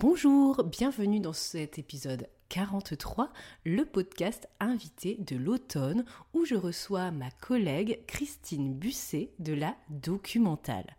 Bonjour, 0.00 0.64
bienvenue 0.64 1.20
dans 1.20 1.34
cet 1.34 1.78
épisode 1.78 2.26
43, 2.48 3.30
le 3.66 3.84
podcast 3.84 4.48
invité 4.58 5.18
de 5.18 5.36
l'automne 5.36 6.06
où 6.32 6.46
je 6.46 6.54
reçois 6.54 7.10
ma 7.10 7.30
collègue 7.30 8.00
Christine 8.06 8.72
Busset 8.72 9.30
de 9.40 9.52
la 9.52 9.76
Documentale. 9.90 10.96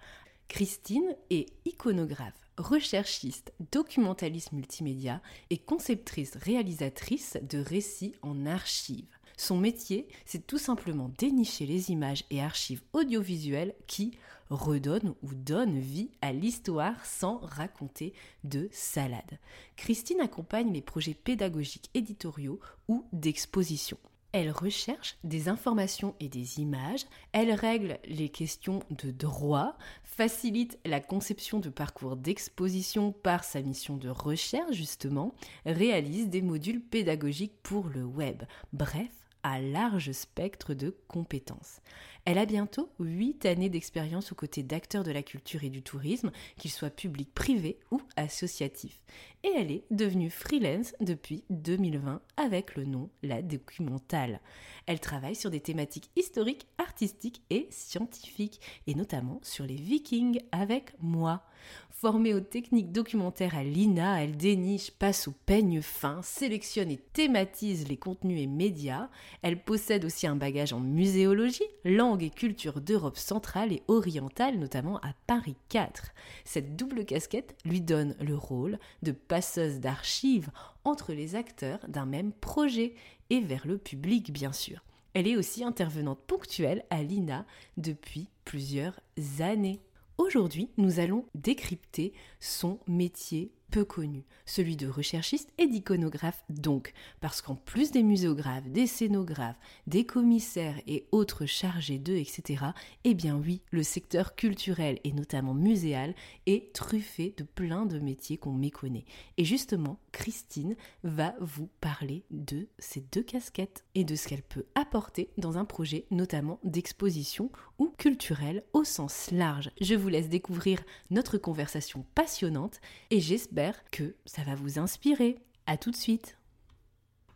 Christine 0.50 1.16
est 1.32 1.48
iconographe, 1.66 2.48
recherchiste, 2.60 3.54
documentaliste 3.72 4.52
multimédia 4.52 5.20
et 5.50 5.58
conceptrice 5.58 6.38
réalisatrice 6.38 7.40
de 7.42 7.58
récits 7.58 8.14
en 8.22 8.46
archives. 8.46 9.18
Son 9.36 9.58
métier, 9.58 10.08
c'est 10.28 10.46
tout 10.46 10.60
simplement 10.60 11.10
dénicher 11.18 11.66
les 11.66 11.90
images 11.90 12.26
et 12.30 12.44
archives 12.44 12.84
audiovisuelles 12.94 13.74
qui 13.88 14.12
redonnent 14.52 15.16
ou 15.24 15.34
donnent 15.34 15.80
vie 15.80 16.12
à 16.22 16.34
l'histoire 16.34 17.06
sans 17.06 17.40
raconter 17.40 18.14
de 18.44 18.70
salade. 18.72 19.40
Christine 19.76 20.22
accompagne 20.22 20.72
les 20.72 20.82
projets 20.82 21.14
pédagogiques 21.14 21.90
éditoriaux 21.94 22.60
ou 22.88 23.06
d'exposition. 23.14 23.98
Elle 24.34 24.52
recherche 24.52 25.18
des 25.26 25.50
informations 25.50 26.16
et 26.22 26.30
des 26.30 26.60
images, 26.60 27.06
elle 27.34 27.52
règle 27.52 28.00
les 28.06 28.30
questions 28.30 28.82
de 28.90 29.12
droit, 29.12 29.76
facilite 30.04 30.80
la 30.86 31.02
conception 31.02 31.60
de 31.60 31.70
parcours 31.70 32.16
d'exposition 32.16 33.12
par 33.12 33.44
sa 33.44 33.62
mission 33.62 33.98
de 33.98 34.08
recherche 34.08 34.76
justement, 34.76 35.34
réalise 35.66 36.30
des 36.30 36.42
modules 36.42 36.82
pédagogiques 36.82 37.62
pour 37.62 37.90
le 37.90 38.06
web. 38.06 38.44
Bref, 38.72 39.12
à 39.44 39.60
large 39.60 40.12
spectre 40.12 40.74
de 40.74 40.96
compétences. 41.08 41.82
Elle 42.26 42.38
a 42.38 42.46
bientôt 42.46 42.92
8 43.00 43.46
années 43.48 43.70
d'expérience 43.70 44.32
aux 44.32 44.36
côtés 44.36 44.62
d'acteurs 44.62 45.04
de 45.04 45.12
la 45.12 45.24
culture 45.24 45.64
et 45.64 45.70
du 45.70 45.82
tourisme, 45.82 46.32
qu'ils 46.58 46.72
soient 46.72 46.92
publics, 46.92 47.34
privés 47.34 47.80
ou 47.90 48.00
associatifs. 48.16 49.02
Et 49.44 49.52
elle 49.58 49.72
est 49.72 49.86
devenue 49.90 50.30
freelance 50.30 50.94
depuis 51.00 51.44
2020 51.50 52.22
avec 52.38 52.76
le 52.76 52.86
nom 52.86 53.10
La 53.24 53.42
Documentale. 53.42 54.40
Elle 54.86 55.00
travaille 55.00 55.36
sur 55.36 55.50
des 55.50 55.62
thématiques 55.62 56.12
historiques, 56.16 56.68
artistiques 56.78 57.42
et 57.50 57.68
scientifiques, 57.72 58.62
et 58.86 58.94
notamment 58.94 59.40
sur 59.42 59.66
les 59.66 59.76
vikings 59.76 60.42
avec 60.52 60.94
moi. 61.00 61.44
Formée 61.90 62.34
aux 62.34 62.40
techniques 62.40 62.92
documentaires 62.92 63.56
à 63.56 63.64
l'INA, 63.64 64.24
elle 64.24 64.36
déniche, 64.36 64.90
passe 64.90 65.28
au 65.28 65.34
peigne 65.46 65.82
fin, 65.82 66.22
sélectionne 66.24 66.90
et 66.90 66.98
thématise 66.98 67.88
les 67.88 67.98
contenus 67.98 68.42
et 68.42 68.48
médias. 68.48 69.10
Elle 69.44 69.62
possède 69.62 70.04
aussi 70.04 70.26
un 70.26 70.36
bagage 70.36 70.74
en 70.74 70.80
muséologie, 70.80 71.62
langue 71.86 72.24
et 72.24 72.32
culture 72.32 72.82
d'Europe 72.82 73.18
centrale 73.18 73.72
et 73.72 73.84
orientale, 73.88 74.58
notamment 74.58 74.98
à 75.02 75.14
Paris 75.28 75.58
4. 75.70 76.12
Cette 76.44 76.76
double 76.76 77.06
casquette 77.06 77.56
lui 77.66 77.82
donne 77.82 78.16
le 78.20 78.36
rôle 78.36 78.80
de 79.04 79.12
passeuse 79.12 79.80
d'archives 79.80 80.50
entre 80.84 81.14
les 81.14 81.36
acteurs 81.36 81.80
d'un 81.88 82.08
même 82.08 82.32
projet 82.32 82.96
et 83.30 83.42
vers 83.42 83.68
le 83.68 83.78
public, 83.78 84.34
bien 84.34 84.54
sûr. 84.54 84.84
Elle 85.14 85.28
est 85.28 85.38
aussi 85.38 85.64
intervenante 85.64 86.22
ponctuelle 86.26 86.84
à 86.90 87.04
l'INA 87.04 87.46
depuis 87.78 88.30
plusieurs 88.46 89.00
années. 89.40 89.82
Aujourd'hui, 90.22 90.70
nous 90.78 91.00
allons 91.00 91.26
décrypter 91.34 92.14
son 92.40 92.80
métier 92.86 93.52
peu 93.72 93.86
connu, 93.86 94.26
celui 94.46 94.76
de 94.76 94.88
recherchiste 94.88 95.52
et 95.58 95.66
d'iconographe 95.66 96.44
donc, 96.50 96.94
parce 97.22 97.42
qu'en 97.42 97.56
plus 97.56 97.92
des 97.92 98.04
muséographes, 98.04 98.68
des 98.68 98.86
scénographes, 98.86 99.60
des 99.88 100.06
commissaires 100.06 100.80
et 100.88 101.08
autres 101.12 101.46
chargés 101.46 101.98
d'eux, 101.98 102.18
etc., 102.18 102.66
eh 103.06 103.14
bien 103.14 103.38
oui, 103.38 103.62
le 103.72 103.82
secteur 103.82 104.36
culturel 104.36 105.00
et 105.06 105.14
notamment 105.14 105.54
muséal 105.54 106.14
est 106.46 106.74
truffé 106.74 107.34
de 107.38 107.44
plein 107.44 107.86
de 107.86 108.00
métiers 108.00 108.38
qu'on 108.38 108.52
méconnaît. 108.52 109.06
Et 109.38 109.46
justement, 109.46 110.00
Christine 110.12 110.76
va 111.04 111.34
vous 111.40 111.70
parler 111.80 112.26
de 112.30 112.68
ces 112.78 113.00
deux 113.00 113.24
casquettes 113.24 113.86
et 113.96 114.04
de 114.04 114.16
ce 114.16 114.28
qu'elle 114.28 114.44
peut 114.44 114.66
apporter 114.76 115.30
dans 115.38 115.58
un 115.58 115.66
projet 115.66 116.06
notamment 116.12 116.60
d'exposition 116.66 117.50
ou 117.80 117.94
culturel 117.98 118.64
au 118.74 118.84
sens 118.84 119.32
large. 119.32 119.72
Je 119.80 119.96
vous 119.96 120.10
laisse 120.10 120.28
découvrir 120.28 120.84
notre 121.10 121.38
conversation 121.38 122.06
passionnante 122.16 122.82
et 123.10 123.22
j'espère 123.22 123.61
que 123.92 124.16
ça 124.26 124.44
va 124.44 124.56
vous 124.56 124.80
inspirer. 124.80 125.38
À 125.68 125.78
tout 125.78 125.92
de 125.92 125.96
suite. 125.96 126.38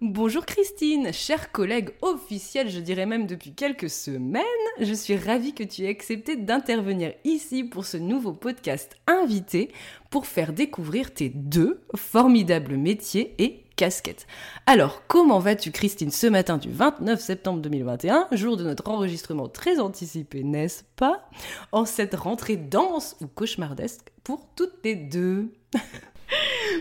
Bonjour 0.02 0.46
Christine, 0.46 1.14
chère 1.14 1.54
collègue 1.54 1.92
officielle, 2.02 2.70
je 2.70 2.82
dirais 2.82 3.06
même 3.06 3.28
depuis 3.28 3.54
quelques 3.54 3.90
semaines. 3.90 4.44
Je 4.82 4.94
suis 4.94 5.16
ravie 5.16 5.54
que 5.54 5.64
tu 5.64 5.84
aies 5.86 5.90
accepté 5.90 6.36
d'intervenir 6.36 7.14
ici 7.24 7.64
pour 7.64 7.86
ce 7.86 7.96
nouveau 7.96 8.34
podcast 8.34 8.98
invité 9.08 9.72
pour 10.10 10.28
faire 10.28 10.52
découvrir 10.52 11.14
tes 11.14 11.30
deux 11.30 11.82
formidables 11.96 12.76
métiers 12.76 13.36
et 13.40 13.64
casquettes. 13.78 14.28
Alors, 14.66 15.04
comment 15.08 15.40
vas-tu 15.40 15.72
Christine 15.72 16.12
ce 16.12 16.28
matin 16.28 16.58
du 16.58 16.70
29 16.70 17.20
septembre 17.20 17.62
2021, 17.62 18.28
jour 18.34 18.58
de 18.58 18.66
notre 18.66 18.90
enregistrement 18.90 19.48
très 19.48 19.80
anticipé, 19.80 20.44
n'est-ce 20.44 20.84
pas? 20.98 21.30
En 21.72 21.86
cette 21.86 22.16
rentrée 22.16 22.58
dense 22.58 23.16
ou 23.22 23.28
cauchemardesque 23.28 24.12
pour 24.24 24.46
toutes 24.56 24.84
les 24.84 24.96
deux 24.96 25.54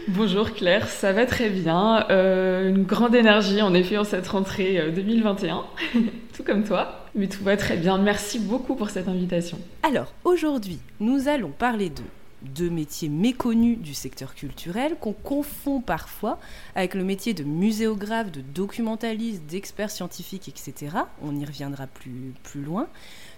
Bonjour 0.09 0.53
Claire, 0.53 0.89
ça 0.89 1.13
va 1.13 1.27
très 1.27 1.49
bien. 1.49 2.07
Euh, 2.11 2.69
une 2.69 2.85
grande 2.85 3.15
énergie 3.15 3.63
en 3.63 3.75
effet 3.75 3.97
en 3.97 4.05
cette 4.05 4.29
rentrée 4.29 4.93
2021, 4.95 5.57
euh, 5.97 6.01
tout 6.37 6.43
comme 6.43 6.65
toi. 6.65 7.07
Mais 7.15 7.29
tout 7.29 7.45
va 7.45 7.57
très 7.57 7.77
bien. 7.77 7.99
Merci 7.99 8.39
beaucoup 8.39 8.75
pour 8.75 8.91
cette 8.91 9.09
invitation. 9.09 9.59
Alors 9.83 10.13
aujourd'hui, 10.25 10.79
nous 11.01 11.29
allons 11.29 11.51
parler 11.51 11.91
de 11.91 12.03
deux 12.45 12.71
métiers 12.71 13.09
méconnus 13.09 13.79
du 13.79 13.95
secteur 13.95 14.35
culturel 14.35 14.97
qu'on 15.01 15.13
confond 15.13 15.81
parfois 15.81 16.39
avec 16.75 16.95
le 16.95 17.03
métier 17.03 17.35
de 17.35 17.43
muséographe, 17.43 18.31
de 18.31 18.41
documentaliste, 18.41 19.45
d'expert 19.47 19.91
scientifique, 19.91 20.49
etc. 20.49 20.97
On 21.23 21.35
y 21.37 21.45
reviendra 21.45 21.87
plus, 21.87 22.35
plus 22.43 22.63
loin. 22.63 22.89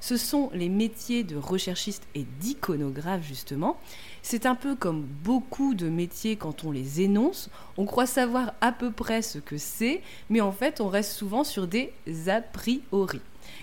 Ce 0.00 0.16
sont 0.16 0.50
les 0.52 0.68
métiers 0.68 1.24
de 1.24 1.36
recherchiste 1.36 2.06
et 2.14 2.26
d'iconographe, 2.40 3.22
justement. 3.26 3.78
C'est 4.28 4.44
un 4.44 4.56
peu 4.56 4.74
comme 4.74 5.02
beaucoup 5.02 5.74
de 5.74 5.88
métiers 5.88 6.34
quand 6.34 6.64
on 6.64 6.72
les 6.72 7.00
énonce. 7.00 7.48
On 7.76 7.86
croit 7.86 8.06
savoir 8.06 8.54
à 8.60 8.72
peu 8.72 8.90
près 8.90 9.22
ce 9.22 9.38
que 9.38 9.56
c'est, 9.56 10.02
mais 10.30 10.40
en 10.40 10.50
fait, 10.50 10.80
on 10.80 10.88
reste 10.88 11.12
souvent 11.12 11.44
sur 11.44 11.68
des 11.68 11.92
a 12.26 12.40
priori. 12.40 13.20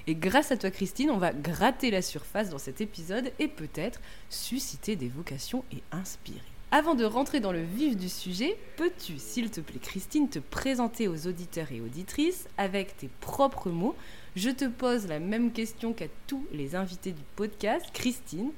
Et 0.07 0.15
grâce 0.15 0.54
à 0.54 0.57
toi 0.57 0.71
Christine, 0.71 1.12
on 1.12 1.18
va 1.18 1.33
gratter 1.33 1.92
la 1.92 2.01
surface 2.01 2.50
dans 2.50 2.60
cet 2.60 2.80
épisode 2.80 3.33
et 3.39 3.50
peut-être 3.50 4.00
susciter 4.30 4.95
des 4.95 5.10
vocations 5.10 5.65
et 5.74 5.83
inspirer. 5.92 6.39
Avant 6.71 6.95
de 6.95 7.04
rentrer 7.04 7.42
dans 7.42 7.51
le 7.51 7.62
vif 7.62 7.98
du 7.98 8.07
sujet, 8.07 8.57
peux-tu, 8.77 9.19
s'il 9.19 9.51
te 9.51 9.59
plaît 9.59 9.81
Christine, 9.81 10.30
te 10.30 10.39
présenter 10.39 11.09
aux 11.09 11.27
auditeurs 11.27 11.74
et 11.74 11.81
auditrices 11.81 12.48
avec 12.57 12.95
tes 12.95 13.09
propres 13.19 13.69
mots? 13.69 13.95
Je 14.38 14.50
te 14.50 14.66
pose 14.66 15.07
la 15.07 15.19
même 15.19 15.51
question 15.51 15.92
qu'à 15.92 16.07
tous 16.25 16.45
les 16.54 16.74
invités 16.74 17.12
du 17.12 17.21
podcast. 17.36 17.86
Christine, 17.94 18.51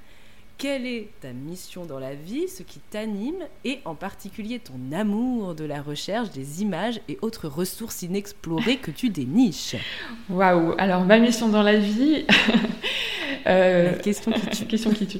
quelle 0.58 0.86
est 0.86 1.10
ta 1.22 1.34
mission 1.34 1.86
dans 1.86 2.00
la 2.00 2.16
vie, 2.16 2.48
ce 2.48 2.64
qui 2.64 2.80
t'anime 2.80 3.46
et 3.64 3.80
en 3.86 3.96
particulier 3.96 4.60
ton 4.60 4.96
amour 4.96 5.56
de 5.56 5.66
la 5.66 5.82
recherche 5.82 6.32
des 6.32 6.62
images 6.62 7.02
et 7.10 7.18
autres 7.22 7.48
ressources 7.48 8.04
inexplorées 8.04 8.78
que 8.78 8.92
tu 8.92 9.10
déniches? 9.10 9.76
Waouh 10.30 10.74
Alors 10.78 11.04
ma 11.04 11.20
mission 11.20 11.50
dans 11.50 11.64
la 11.64 11.78
vie... 11.78 12.26
euh, 13.48 13.92
la 13.92 13.98
question 13.98 14.32
qui 14.32 14.48
tue. 14.48 14.66
question 14.68 14.92
qui 14.92 15.08
tue. 15.08 15.20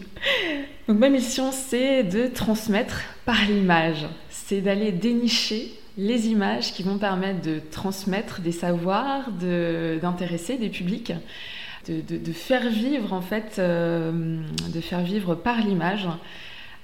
Donc 0.88 0.98
ma 0.98 1.10
mission 1.10 1.52
c'est 1.52 2.04
de 2.04 2.28
transmettre 2.28 3.02
par 3.26 3.44
l'image, 3.48 4.08
c'est 4.30 4.62
d'aller 4.62 4.92
dénicher 4.92 5.74
les 5.98 6.28
images 6.28 6.74
qui 6.74 6.84
vont 6.84 6.98
permettre 6.98 7.42
de 7.42 7.62
transmettre 7.72 8.42
des 8.42 8.52
savoirs, 8.52 9.32
d'intéresser 9.32 10.58
des 10.58 10.70
publics 10.70 11.14
de, 11.90 12.32
faire 12.34 12.70
vivre 12.70 13.14
en 13.14 13.22
fait, 13.22 13.60
de 13.60 14.82
faire 14.82 15.02
vivre 15.02 15.36
par 15.36 15.60
l'image 15.62 16.08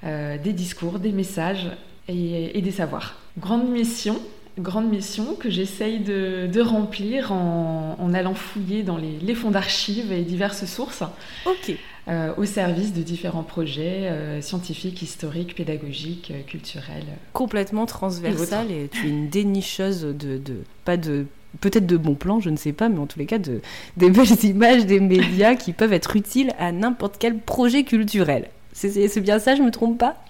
des 0.03 0.53
discours, 0.53 0.99
des 0.99 1.11
messages 1.11 1.69
et, 2.07 2.61
des 2.61 2.71
savoirs. 2.71 3.15
Grande 3.39 3.69
mission, 3.69 4.19
grande 4.59 4.89
mission 4.89 5.35
que 5.35 5.49
j'essaye 5.49 5.99
de, 5.99 6.61
remplir 6.61 7.31
en, 7.31 8.13
allant 8.13 8.35
fouiller 8.35 8.83
dans 8.83 8.97
les, 8.97 9.35
fonds 9.35 9.51
d'archives 9.51 10.11
et 10.11 10.21
diverses 10.21 10.65
sources. 10.65 11.03
Ok. 11.45 11.75
Euh, 12.07 12.33
au 12.37 12.45
service 12.45 12.93
de 12.93 13.03
différents 13.03 13.43
projets 13.43 14.07
euh, 14.07 14.41
scientifiques, 14.41 15.03
historiques, 15.03 15.53
pédagogiques, 15.53 16.31
euh, 16.31 16.41
culturels. 16.41 17.05
Complètement 17.31 17.85
transversal 17.85 18.71
et, 18.71 18.89
tu 18.91 19.05
es 19.05 19.09
une 19.09 19.29
dénicheuse 19.29 20.01
de, 20.01 20.39
de 20.39 20.55
pas 20.83 20.97
de 20.97 21.27
peut-être 21.59 21.85
de 21.85 21.97
bons 21.97 22.15
plans, 22.15 22.39
je 22.39 22.49
ne 22.49 22.57
sais 22.57 22.73
pas, 22.73 22.89
mais 22.89 22.99
en 22.99 23.07
tous 23.07 23.19
les 23.19 23.25
cas 23.25 23.39
de, 23.39 23.61
des 23.97 24.09
belles 24.09 24.43
images 24.43 24.85
des 24.85 24.99
médias 24.99 25.55
qui 25.55 25.73
peuvent 25.73 25.93
être 25.93 26.15
utiles 26.15 26.53
à 26.57 26.71
n'importe 26.71 27.15
quel 27.19 27.37
projet 27.37 27.83
culturel. 27.83 28.49
C'est 28.73 29.19
bien 29.19 29.39
ça, 29.39 29.55
je 29.55 29.61
me 29.61 29.71
trompe 29.71 29.97
pas? 29.97 30.23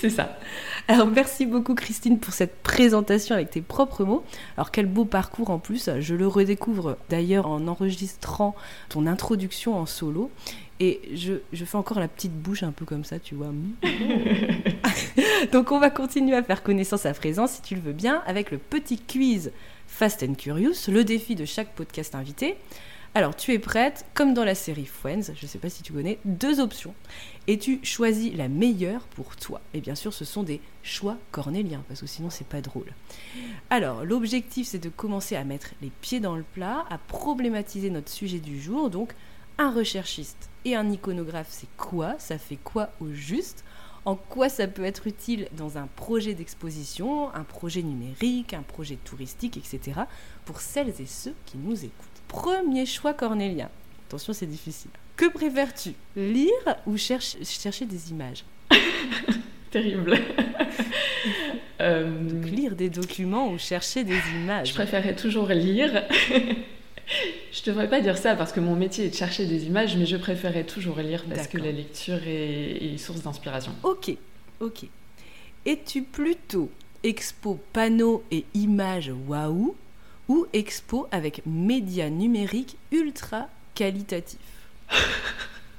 C'est 0.00 0.10
ça. 0.10 0.36
Alors 0.86 1.06
merci 1.06 1.46
beaucoup 1.46 1.74
Christine 1.74 2.18
pour 2.18 2.34
cette 2.34 2.62
présentation 2.62 3.34
avec 3.34 3.50
tes 3.50 3.62
propres 3.62 4.04
mots. 4.04 4.22
Alors 4.56 4.70
quel 4.70 4.86
beau 4.86 5.06
parcours 5.06 5.48
en 5.48 5.58
plus, 5.58 5.88
je 5.98 6.14
le 6.14 6.26
redécouvre 6.26 6.98
d'ailleurs 7.08 7.46
en 7.46 7.66
enregistrant 7.66 8.54
ton 8.90 9.06
introduction 9.06 9.78
en 9.78 9.86
solo. 9.86 10.30
Et 10.80 11.00
je, 11.14 11.34
je, 11.52 11.64
fais 11.64 11.78
encore 11.78 12.00
la 12.00 12.08
petite 12.08 12.34
bouche 12.34 12.64
un 12.64 12.72
peu 12.72 12.84
comme 12.84 13.04
ça, 13.04 13.18
tu 13.20 13.36
vois. 13.36 13.52
Donc 15.52 15.70
on 15.70 15.78
va 15.78 15.88
continuer 15.88 16.36
à 16.36 16.42
faire 16.42 16.64
connaissance 16.64 17.06
à 17.06 17.14
présent, 17.14 17.46
si 17.46 17.62
tu 17.62 17.76
le 17.76 17.80
veux 17.80 17.92
bien, 17.92 18.22
avec 18.26 18.50
le 18.50 18.58
petit 18.58 18.98
quiz 18.98 19.52
Fast 19.96 20.24
and 20.24 20.34
Curious, 20.34 20.88
le 20.88 21.04
défi 21.04 21.36
de 21.36 21.44
chaque 21.44 21.72
podcast 21.72 22.16
invité. 22.16 22.56
Alors, 23.14 23.36
tu 23.36 23.52
es 23.52 23.60
prête, 23.60 24.04
comme 24.12 24.34
dans 24.34 24.42
la 24.42 24.56
série 24.56 24.86
Friends, 24.86 25.32
je 25.36 25.46
ne 25.46 25.48
sais 25.48 25.60
pas 25.60 25.70
si 25.70 25.84
tu 25.84 25.92
connais, 25.92 26.18
deux 26.24 26.58
options. 26.58 26.96
Et 27.46 27.60
tu 27.60 27.78
choisis 27.84 28.34
la 28.34 28.48
meilleure 28.48 29.02
pour 29.02 29.36
toi. 29.36 29.60
Et 29.72 29.80
bien 29.80 29.94
sûr, 29.94 30.12
ce 30.12 30.24
sont 30.24 30.42
des 30.42 30.60
choix 30.82 31.16
cornéliens, 31.30 31.84
parce 31.86 32.00
que 32.00 32.08
sinon, 32.08 32.28
c'est 32.28 32.48
pas 32.48 32.60
drôle. 32.60 32.92
Alors, 33.70 34.04
l'objectif, 34.04 34.66
c'est 34.66 34.80
de 34.80 34.88
commencer 34.88 35.36
à 35.36 35.44
mettre 35.44 35.68
les 35.80 35.92
pieds 36.00 36.18
dans 36.18 36.34
le 36.34 36.42
plat, 36.42 36.84
à 36.90 36.98
problématiser 36.98 37.88
notre 37.88 38.10
sujet 38.10 38.40
du 38.40 38.60
jour. 38.60 38.90
Donc, 38.90 39.14
un 39.58 39.70
recherchiste 39.70 40.50
et 40.64 40.74
un 40.74 40.90
iconographe, 40.90 41.50
c'est 41.50 41.70
quoi? 41.76 42.16
Ça 42.18 42.36
fait 42.36 42.58
quoi 42.64 42.90
au 43.00 43.12
juste? 43.12 43.62
En 44.04 44.16
quoi 44.16 44.48
ça 44.48 44.66
peut 44.66 44.84
être 44.84 45.06
utile 45.06 45.48
dans 45.52 45.78
un 45.78 45.86
projet 45.86 46.34
d'exposition, 46.34 47.34
un 47.34 47.44
projet 47.44 47.82
numérique, 47.82 48.54
un 48.54 48.62
projet 48.62 48.98
touristique, 49.04 49.56
etc., 49.56 50.00
pour 50.44 50.60
celles 50.60 50.92
et 51.00 51.06
ceux 51.06 51.34
qui 51.46 51.56
nous 51.56 51.84
écoutent. 51.84 52.08
Premier 52.28 52.86
choix 52.86 53.14
cornélien. 53.14 53.70
Attention, 54.08 54.32
c'est 54.32 54.46
difficile. 54.46 54.90
Que 55.16 55.26
préfères-tu 55.30 55.92
Lire 56.16 56.50
ou 56.86 56.96
chercher 56.96 57.86
des 57.86 58.10
images? 58.10 58.44
Terrible. 59.70 60.18
euh... 61.80 62.42
lire 62.44 62.74
des 62.76 62.90
documents 62.90 63.50
ou 63.50 63.58
chercher 63.58 64.04
des 64.04 64.20
images. 64.34 64.68
Je 64.68 64.74
préférerais 64.74 65.16
toujours 65.16 65.48
lire. 65.48 66.04
je 67.54 67.60
ne 67.60 67.66
devrais 67.66 67.88
pas 67.88 68.00
dire 68.00 68.18
ça 68.18 68.34
parce 68.34 68.52
que 68.52 68.58
mon 68.58 68.74
métier 68.74 69.06
est 69.06 69.10
de 69.10 69.14
chercher 69.14 69.46
des 69.46 69.66
images, 69.66 69.96
mais 69.96 70.06
je 70.06 70.16
préférerais 70.16 70.64
toujours 70.64 70.98
lire 70.98 71.24
parce 71.32 71.46
que 71.46 71.58
la 71.58 71.70
lecture 71.70 72.18
est, 72.26 72.94
est 72.94 72.98
source 72.98 73.22
d'inspiration. 73.22 73.72
Ok, 73.84 74.10
ok. 74.58 74.86
Es-tu 75.64 76.02
plutôt 76.02 76.68
expo 77.04 77.60
panneaux 77.72 78.24
et 78.32 78.44
images 78.54 79.12
waouh 79.28 79.76
ou 80.28 80.46
expo 80.52 81.06
avec 81.12 81.42
médias 81.46 82.10
numériques 82.10 82.76
ultra 82.90 83.48
qualitatifs? 83.74 84.38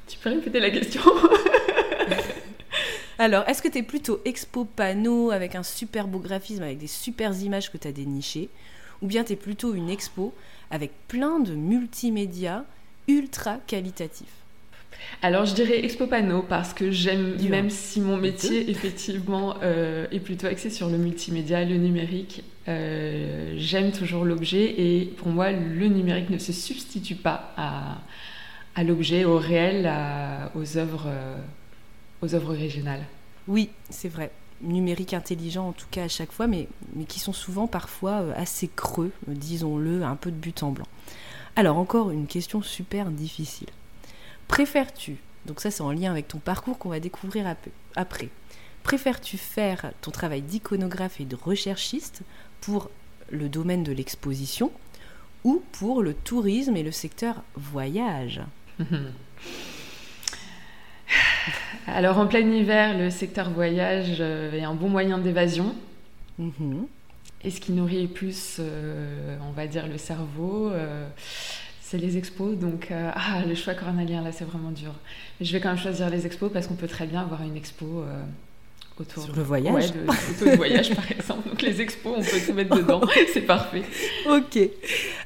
Tu 0.07 0.19
peux 0.19 0.29
répéter 0.29 0.59
la 0.59 0.69
question? 0.69 1.01
Alors, 3.17 3.43
est-ce 3.49 3.63
que 3.63 3.67
tu 3.67 3.79
es 3.79 3.83
plutôt 3.83 4.21
expo 4.23 4.63
panneau 4.63 5.31
avec 5.31 5.55
un 5.55 5.63
super 5.63 6.07
beau 6.07 6.19
graphisme, 6.19 6.61
avec 6.61 6.77
des 6.77 6.87
super 6.87 7.33
images 7.41 7.71
que 7.71 7.77
tu 7.77 7.87
as 7.87 7.91
dénichées 7.91 8.49
Ou 9.01 9.07
bien 9.07 9.23
tu 9.23 9.33
es 9.33 9.35
plutôt 9.35 9.73
une 9.73 9.89
expo 9.89 10.33
avec 10.71 10.91
plein 11.07 11.39
de 11.39 11.53
multimédias 11.53 12.63
ultra 13.07 13.57
qualitatifs 13.67 14.45
alors 15.21 15.45
je 15.45 15.53
dirais 15.53 15.83
Expo 15.83 16.07
Panneau 16.07 16.43
parce 16.47 16.73
que 16.73 16.91
j'aime, 16.91 17.35
même 17.49 17.69
si 17.69 17.99
mon 18.01 18.17
métier 18.17 18.69
effectivement 18.69 19.55
euh, 19.61 20.07
est 20.11 20.19
plutôt 20.19 20.47
axé 20.47 20.69
sur 20.69 20.89
le 20.89 20.97
multimédia, 20.97 21.63
le 21.63 21.75
numérique, 21.77 22.43
euh, 22.67 23.53
j'aime 23.57 23.91
toujours 23.91 24.25
l'objet 24.25 24.63
et 24.77 25.05
pour 25.17 25.27
moi 25.27 25.51
le 25.51 25.87
numérique 25.87 26.29
ne 26.29 26.37
se 26.37 26.53
substitue 26.53 27.15
pas 27.15 27.53
à, 27.57 27.99
à 28.75 28.83
l'objet, 28.83 29.25
au 29.25 29.37
réel, 29.37 29.89
aux, 30.55 30.77
œuvres, 30.77 31.07
euh, 31.07 31.35
aux 32.21 32.35
œuvres 32.35 32.53
originales. 32.53 33.03
Oui, 33.47 33.69
c'est 33.89 34.09
vrai. 34.09 34.31
Numérique 34.61 35.13
intelligent 35.13 35.69
en 35.69 35.73
tout 35.73 35.87
cas 35.91 36.03
à 36.03 36.07
chaque 36.07 36.31
fois, 36.31 36.47
mais, 36.47 36.67
mais 36.95 37.05
qui 37.05 37.19
sont 37.19 37.33
souvent 37.33 37.67
parfois 37.67 38.23
assez 38.35 38.69
creux, 38.73 39.11
disons-le, 39.27 40.03
un 40.03 40.15
peu 40.15 40.31
de 40.31 40.37
but 40.37 40.63
en 40.63 40.71
blanc. 40.71 40.87
Alors 41.55 41.77
encore 41.77 42.11
une 42.11 42.27
question 42.27 42.61
super 42.61 43.11
difficile. 43.11 43.69
Préfères-tu, 44.47 45.17
donc 45.45 45.59
ça 45.59 45.71
c'est 45.71 45.81
en 45.81 45.91
lien 45.91 46.11
avec 46.11 46.27
ton 46.27 46.39
parcours 46.39 46.77
qu'on 46.77 46.89
va 46.89 46.99
découvrir 46.99 47.53
après, 47.95 48.29
préfères-tu 48.83 49.37
faire 49.37 49.91
ton 50.01 50.11
travail 50.11 50.41
d'iconographe 50.41 51.19
et 51.19 51.25
de 51.25 51.35
recherchiste 51.35 52.21
pour 52.61 52.89
le 53.31 53.49
domaine 53.49 53.83
de 53.83 53.91
l'exposition 53.91 54.71
ou 55.43 55.63
pour 55.73 56.01
le 56.01 56.13
tourisme 56.13 56.75
et 56.75 56.83
le 56.83 56.91
secteur 56.91 57.43
voyage? 57.55 58.41
Alors 61.87 62.17
en 62.17 62.27
plein 62.27 62.39
hiver, 62.39 62.97
le 62.97 63.09
secteur 63.09 63.49
voyage 63.51 64.17
euh, 64.19 64.51
est 64.53 64.63
un 64.63 64.73
bon 64.73 64.89
moyen 64.89 65.17
d'évasion. 65.17 65.75
Mhm. 66.39 66.87
Et 67.45 67.51
ce 67.51 67.61
qui 67.61 67.73
nourrit 67.73 68.07
plus, 68.07 68.57
euh, 68.59 69.37
on 69.47 69.51
va 69.51 69.67
dire, 69.67 69.87
le 69.87 69.99
cerveau, 69.99 70.71
euh, 70.71 71.05
c'est 71.79 71.99
les 71.99 72.17
expos. 72.17 72.57
Donc, 72.57 72.89
euh, 72.89 73.11
ah, 73.13 73.43
le 73.47 73.53
choix 73.53 73.75
cornélien, 73.75 74.23
là, 74.23 74.31
c'est 74.31 74.45
vraiment 74.45 74.71
dur. 74.71 74.91
Mais 75.39 75.45
je 75.45 75.53
vais 75.53 75.61
quand 75.61 75.69
même 75.69 75.77
choisir 75.77 76.09
les 76.09 76.25
expos 76.25 76.51
parce 76.51 76.65
qu'on 76.65 76.73
peut 76.73 76.87
très 76.87 77.05
bien 77.05 77.21
avoir 77.21 77.43
une 77.43 77.55
expo 77.55 78.03
autour 78.99 79.23
Sur 79.25 79.35
le 79.35 79.43
voyage 79.43 79.91
ouais, 79.91 80.51
de, 80.51 80.55
voyage, 80.55 80.95
par 80.95 81.11
exemple. 81.11 81.47
Donc, 81.47 81.61
les 81.61 81.81
expos, 81.81 82.15
on 82.17 82.21
peut 82.21 82.43
tout 82.43 82.53
mettre 82.53 82.75
dedans. 82.75 83.01
c'est 83.33 83.41
parfait. 83.41 83.83
Ok. 84.27 84.57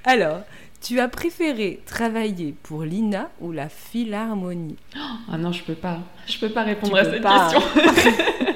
Alors, 0.04 0.42
tu 0.82 1.00
as 1.00 1.08
préféré 1.08 1.82
travailler 1.86 2.56
pour 2.64 2.84
l'INA 2.84 3.30
ou 3.42 3.52
la 3.52 3.70
Philharmonie? 3.70 4.78
Ah 5.30 5.38
non, 5.38 5.52
je 5.52 5.64
peux 5.64 5.76
pas. 5.76 6.00
Je 6.28 6.40
peux 6.40 6.50
pas 6.50 6.64
répondre 6.64 6.98
à 6.98 7.04
cette 7.04 7.22
question. 7.22 7.62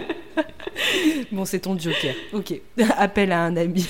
bon, 1.31 1.45
c'est 1.45 1.59
ton 1.59 1.77
joker. 1.77 2.15
Ok, 2.33 2.53
appel 2.97 3.31
à 3.31 3.43
un 3.43 3.57
ami. 3.57 3.85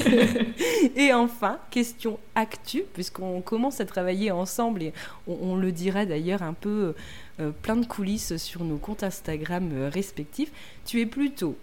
et 0.95 1.13
enfin, 1.13 1.59
question 1.69 2.19
actu, 2.35 2.83
puisqu'on 2.93 3.41
commence 3.41 3.81
à 3.81 3.85
travailler 3.85 4.31
ensemble 4.31 4.83
et 4.83 4.93
on, 5.27 5.55
le 5.55 5.71
dira 5.71 6.05
d'ailleurs 6.05 6.43
un 6.43 6.53
peu 6.53 6.95
euh, 7.39 7.51
plein 7.61 7.75
de 7.75 7.85
coulisses 7.85 8.37
sur 8.37 8.63
nos 8.63 8.77
comptes 8.77 9.03
Instagram 9.03 9.69
euh, 9.73 9.89
respectifs. 9.89 10.51
Tu 10.85 11.01
es 11.01 11.05
plutôt 11.05 11.55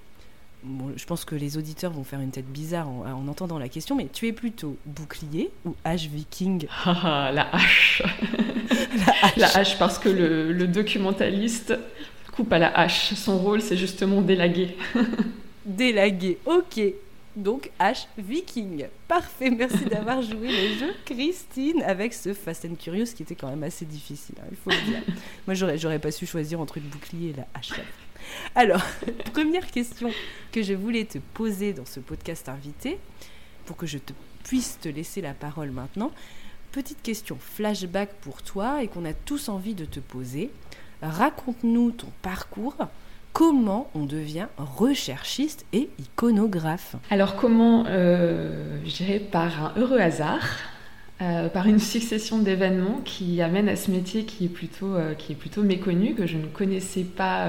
Bon, 0.63 0.93
je 0.95 1.05
pense 1.07 1.25
que 1.25 1.35
les 1.35 1.57
auditeurs 1.57 1.91
vont 1.91 2.05
faire 2.05 2.21
une 2.21 2.31
tête 2.31 2.47
bizarre 2.47 2.89
en, 2.89 3.27
entendant 3.29 3.59
la 3.59 3.69
question, 3.69 3.97
mais 3.97 4.09
tu 4.13 4.27
es 4.27 4.33
plutôt 4.33 4.77
bouclier 4.85 5.51
ou 5.65 5.75
hache 5.85 6.07
viking 6.07 6.67
ah, 6.85 7.31
La 7.33 7.49
hache 7.55 8.03
La 9.37 9.57
hache 9.57 9.79
parce 9.79 9.99
que 9.99 10.09
le, 10.09 10.53
le 10.53 10.67
documentaliste 10.67 11.75
coupe 12.33 12.53
à 12.53 12.59
la 12.59 12.79
hache. 12.79 13.15
Son 13.15 13.39
rôle, 13.39 13.61
c'est 13.61 13.77
justement 13.77 14.21
d'élaguer. 14.21 14.77
Délaguer, 15.65 16.39
ok. 16.47 16.81
Donc 17.37 17.71
H 17.79 18.07
Viking. 18.19 18.87
Parfait, 19.07 19.51
merci 19.51 19.85
d'avoir 19.85 20.21
joué 20.21 20.49
le 20.49 20.79
jeu, 20.79 20.95
Christine, 21.05 21.83
avec 21.83 22.13
ce 22.13 22.35
Fast 22.35 22.65
and 22.65 22.75
Curious 22.75 23.07
qui 23.15 23.23
était 23.23 23.37
quand 23.37 23.49
même 23.49 23.63
assez 23.63 23.85
difficile, 23.85 24.35
hein, 24.41 24.47
il 24.51 24.57
faut 24.57 24.71
le 24.71 24.91
dire. 24.91 25.03
Moi, 25.47 25.55
j'aurais, 25.55 25.79
j'aurais 25.79 25.99
pas 25.99 26.11
su 26.11 26.27
choisir 26.27 26.61
entre 26.61 26.81
le 26.81 26.87
bouclier 26.87 27.31
et 27.31 27.35
la 27.35 27.47
hache. 27.55 27.73
Alors, 28.55 28.83
première 29.33 29.71
question 29.71 30.11
que 30.53 30.63
je 30.63 30.75
voulais 30.75 31.05
te 31.05 31.19
poser 31.19 31.73
dans 31.73 31.87
ce 31.87 32.01
podcast 32.01 32.49
invité, 32.49 32.99
pour 33.67 33.77
que 33.77 33.87
je 33.87 33.99
puisse 34.45 34.79
te 34.81 34.89
laisser 34.89 35.21
la 35.21 35.35
parole 35.35 35.71
maintenant. 35.71 36.11
Petite 36.73 37.03
question 37.03 37.37
flashback 37.39 38.11
pour 38.21 38.43
toi 38.43 38.83
et 38.83 38.89
qu'on 38.89 39.05
a 39.05 39.13
tous 39.13 39.49
envie 39.49 39.75
de 39.75 39.85
te 39.85 40.01
poser. 40.01 40.51
Raconte-nous 41.03 41.93
ton 41.93 42.09
parcours 42.23 42.77
comment 43.33 43.91
on 43.95 44.05
devient 44.05 44.47
recherchiste 44.57 45.65
et 45.73 45.89
iconographe? 45.99 46.97
Alors 47.11 47.37
comment 47.37 47.85
euh, 47.87 48.79
par 49.31 49.65
un 49.65 49.73
heureux 49.77 49.99
hasard, 49.99 50.47
euh, 51.23 51.49
par 51.49 51.67
une 51.67 51.79
succession 51.79 52.39
d'événements 52.39 53.01
qui 53.05 53.43
amènent 53.43 53.69
à 53.69 53.77
ce 53.77 53.91
métier 53.91 54.25
qui 54.25 54.47
est 54.47 54.49
plutôt, 54.49 54.95
euh, 54.95 55.15
qui 55.15 55.33
est 55.33 55.35
plutôt 55.35 55.63
méconnu, 55.63 56.15
que 56.15 56.27
je 56.27 56.39
ne 56.39 56.47
connaissais 56.47 57.05
pas 57.05 57.49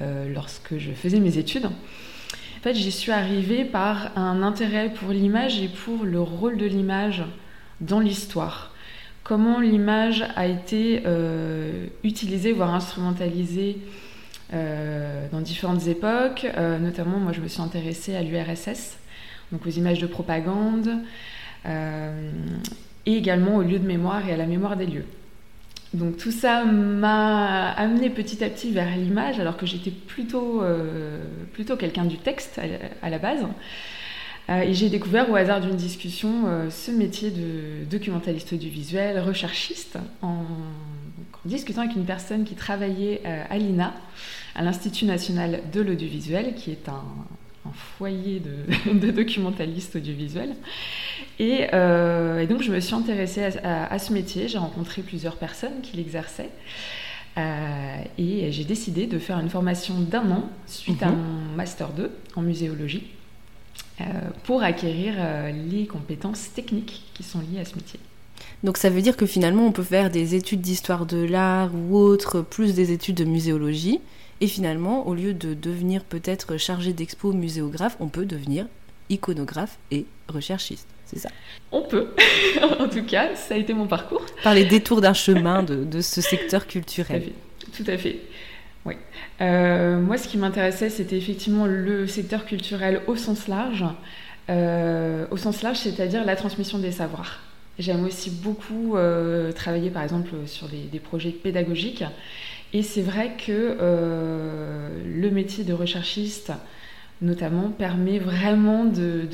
lorsque 0.00 0.78
je 0.78 0.92
faisais 0.92 1.20
mes 1.20 1.36
études. 1.36 1.66
En 1.66 2.62
fait, 2.62 2.74
j'y 2.74 2.90
suis 2.90 3.12
arrivée 3.12 3.64
par 3.66 4.16
un 4.16 4.42
intérêt 4.42 4.90
pour 4.90 5.10
l'image 5.10 5.60
et 5.60 5.68
pour 5.68 6.04
le 6.04 6.20
rôle 6.20 6.56
de 6.56 6.64
l'image 6.64 7.22
dans 7.80 8.00
l'histoire 8.00 8.74
comment 9.22 9.60
l'image 9.60 10.24
a 10.34 10.46
été 10.46 11.02
utilisée, 12.02 12.52
voire 12.52 12.74
instrumentalisée 12.74 13.78
dans 14.52 15.40
différentes 15.40 15.86
époques. 15.86 16.46
notamment, 16.80 17.18
moi, 17.18 17.32
je 17.32 17.40
me 17.40 17.46
suis 17.46 17.60
intéressée 17.60 18.16
à 18.16 18.22
l'URSS, 18.22 18.98
donc 19.52 19.66
aux 19.66 19.70
images 19.70 20.00
de 20.00 20.06
propagande, 20.06 21.02
et 21.66 23.12
également 23.16 23.56
aux 23.56 23.62
lieux 23.62 23.78
de 23.78 23.86
mémoire 23.86 24.28
et 24.28 24.32
à 24.32 24.36
la 24.36 24.46
mémoire 24.46 24.76
des 24.76 24.86
lieux. 24.86 25.04
Donc 25.92 26.18
tout 26.18 26.30
ça 26.30 26.64
m'a 26.64 27.70
amené 27.72 28.10
petit 28.10 28.44
à 28.44 28.48
petit 28.48 28.70
vers 28.70 28.96
l'image, 28.96 29.40
alors 29.40 29.56
que 29.56 29.66
j'étais 29.66 29.90
plutôt, 29.90 30.62
euh, 30.62 31.24
plutôt 31.52 31.76
quelqu'un 31.76 32.04
du 32.04 32.16
texte 32.16 32.60
à, 33.02 33.10
la 33.10 33.18
base. 33.18 33.44
Euh, 34.48 34.60
et 34.60 34.72
j'ai 34.72 34.88
découvert 34.88 35.28
au 35.30 35.34
hasard 35.34 35.60
d'une 35.60 35.76
discussion 35.76 36.44
euh, 36.46 36.70
ce 36.70 36.92
métier 36.92 37.30
de 37.30 37.84
documentaliste 37.90 38.52
audiovisuel, 38.52 39.18
recherchiste, 39.18 39.98
en, 40.22 40.28
en, 40.28 40.44
discutant 41.44 41.82
avec 41.82 41.96
une 41.96 42.04
personne 42.04 42.44
qui 42.44 42.54
travaillait 42.54 43.22
à 43.24 43.56
l'INA, 43.56 43.94
à 44.54 44.62
l'Institut 44.62 45.06
national 45.06 45.62
de 45.72 45.80
l'audiovisuel, 45.80 46.54
qui 46.54 46.70
est 46.70 46.88
un, 46.88 47.02
un 47.70 47.72
foyer 47.98 48.40
de, 48.40 49.10
documentalistes 49.12 49.96
audiovisuels. 49.96 50.54
Euh, 51.40 52.40
et, 52.40 52.46
donc 52.46 52.62
je 52.62 52.72
me 52.72 52.80
suis 52.80 52.94
intéressée 52.94 53.42
à, 53.62 53.98
ce 53.98 54.12
métier, 54.12 54.48
j'ai 54.48 54.58
rencontré 54.58 55.02
plusieurs 55.02 55.36
personnes 55.36 55.80
qui 55.82 55.96
l'exerçaient. 55.96 56.50
Euh, 57.38 57.96
et 58.18 58.50
j'ai 58.50 58.64
décidé 58.64 59.06
de 59.06 59.18
faire 59.18 59.38
une 59.38 59.48
formation 59.48 60.00
d'un 60.00 60.30
an 60.30 60.50
suite 60.66 61.02
à 61.02 61.10
mhm. 61.10 61.16
mon 61.16 61.56
Master 61.56 61.90
2 61.90 62.10
en 62.34 62.42
muséologie 62.42 63.04
euh, 64.00 64.04
pour 64.44 64.62
acquérir 64.62 65.14
les 65.70 65.86
compétences 65.86 66.52
techniques 66.52 67.04
qui 67.14 67.22
sont 67.22 67.40
liées 67.40 67.60
à 67.60 67.64
ce 67.64 67.76
métier. 67.76 68.00
Donc 68.64 68.76
ça 68.78 68.90
veut 68.90 69.00
dire 69.00 69.16
que 69.16 69.26
finalement 69.26 69.66
on 69.66 69.72
peut 69.72 69.82
faire 69.82 70.10
des 70.10 70.34
études 70.34 70.60
d'histoire 70.60 71.06
de 71.06 71.18
l'art 71.18 71.70
ou 71.74 71.96
autre, 71.96 72.42
plus 72.42 72.74
des 72.74 72.92
études 72.92 73.16
de 73.16 73.24
muséologie, 73.24 74.00
et 74.40 74.46
finalement, 74.46 75.06
au 75.06 75.14
lieu 75.14 75.34
de 75.34 75.54
devenir 75.54 76.04
peut-être 76.04 76.56
chargé 76.56 76.92
d'expo 76.92 77.32
muséographe, 77.32 77.96
on 78.00 78.08
peut 78.08 78.24
devenir 78.24 78.66
iconographe 79.10 79.78
et 79.90 80.06
recherchiste. 80.28 80.88
C'est 81.04 81.18
ça 81.18 81.28
On 81.72 81.82
peut. 81.82 82.08
en 82.78 82.88
tout 82.88 83.04
cas, 83.04 83.34
ça 83.34 83.54
a 83.54 83.58
été 83.58 83.74
mon 83.74 83.86
parcours. 83.86 84.24
Par 84.42 84.54
les 84.54 84.64
détours 84.64 85.00
d'un 85.00 85.12
chemin 85.12 85.62
de, 85.62 86.00
ce 86.00 86.20
secteur 86.20 86.66
culturel. 86.66 87.32
Tout 87.76 87.84
à 87.86 87.98
fait. 87.98 88.20
Oui. 88.86 88.94
Euh, 89.40 90.00
moi, 90.00 90.16
ce 90.16 90.28
qui 90.28 90.38
m'intéressait, 90.38 90.88
c'était 90.88 91.18
effectivement 91.18 91.66
le 91.66 92.06
secteur 92.06 92.46
culturel 92.46 93.02
au 93.06 93.16
sens 93.16 93.48
large. 93.48 93.84
Euh, 94.48 95.26
au 95.30 95.36
sens 95.36 95.62
large, 95.62 95.78
c'est-à-dire 95.78 96.24
la 96.24 96.36
transmission 96.36 96.78
des 96.78 96.92
savoirs. 96.92 97.40
J'aime 97.78 98.04
aussi 98.04 98.30
beaucoup 98.30 98.96
euh, 98.96 99.52
travailler, 99.52 99.90
par 99.90 100.02
exemple, 100.02 100.30
sur 100.46 100.68
des 100.68 100.98
projets 101.00 101.30
pédagogiques. 101.30 102.04
Et 102.72 102.82
c'est 102.82 103.02
vrai 103.02 103.36
que 103.36 103.76
euh, 103.80 104.88
le 105.04 105.30
métier 105.30 105.64
de 105.64 105.72
recherchiste, 105.72 106.52
notamment, 107.20 107.70
permet 107.70 108.18
vraiment 108.18 108.84
de, 108.84 109.26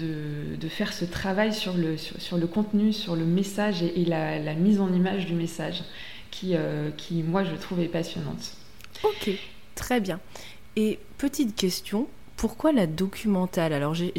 de, 0.58 0.68
faire 0.68 0.92
ce 0.92 1.04
travail 1.04 1.52
sur 1.52 1.74
le, 1.74 1.96
sur, 1.96 2.38
le, 2.38 2.46
contenu, 2.46 2.92
sur 2.92 3.14
le 3.14 3.24
message 3.24 3.82
et, 3.82 4.04
la, 4.04 4.54
mise 4.54 4.80
en 4.80 4.92
image 4.92 5.26
du 5.26 5.34
message, 5.34 5.84
qui, 6.30 6.52
euh, 6.54 6.90
qui, 6.96 7.22
moi, 7.22 7.44
je 7.44 7.54
trouve 7.54 7.80
est 7.80 7.88
passionnante. 7.88 8.54
Ok, 9.04 9.30
très 9.74 10.00
bien. 10.00 10.18
Et 10.74 10.98
petite 11.18 11.54
question, 11.54 12.08
pourquoi 12.36 12.72
la 12.72 12.86
documentale? 12.86 13.72
Alors 13.72 13.94
j'ai 13.94 14.12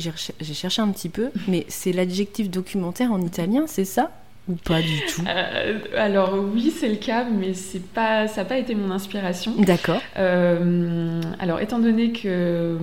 cherché 0.53 0.81
un 0.81 0.91
petit 0.91 1.09
peu, 1.09 1.29
mais 1.47 1.65
c'est 1.67 1.91
l'adjectif 1.91 2.49
documentaire 2.49 3.11
en 3.11 3.21
italien, 3.21 3.65
c'est 3.67 3.85
ça? 3.85 4.11
Ou 4.49 4.55
pas 4.55 4.81
du 4.81 4.99
tout 5.13 5.23
euh, 5.27 5.79
Alors 5.97 6.35
oui, 6.35 6.71
c'est 6.71 6.87
le 6.87 6.95
cas, 6.95 7.25
mais 7.25 7.53
c'est 7.53 7.83
pas, 7.83 8.27
ça 8.27 8.41
n'a 8.41 8.45
pas 8.45 8.57
été 8.57 8.75
mon 8.75 8.91
inspiration. 8.91 9.53
D'accord. 9.59 10.01
Euh, 10.17 11.21
alors 11.39 11.59
étant 11.59 11.79
donné 11.79 12.13
que 12.13 12.77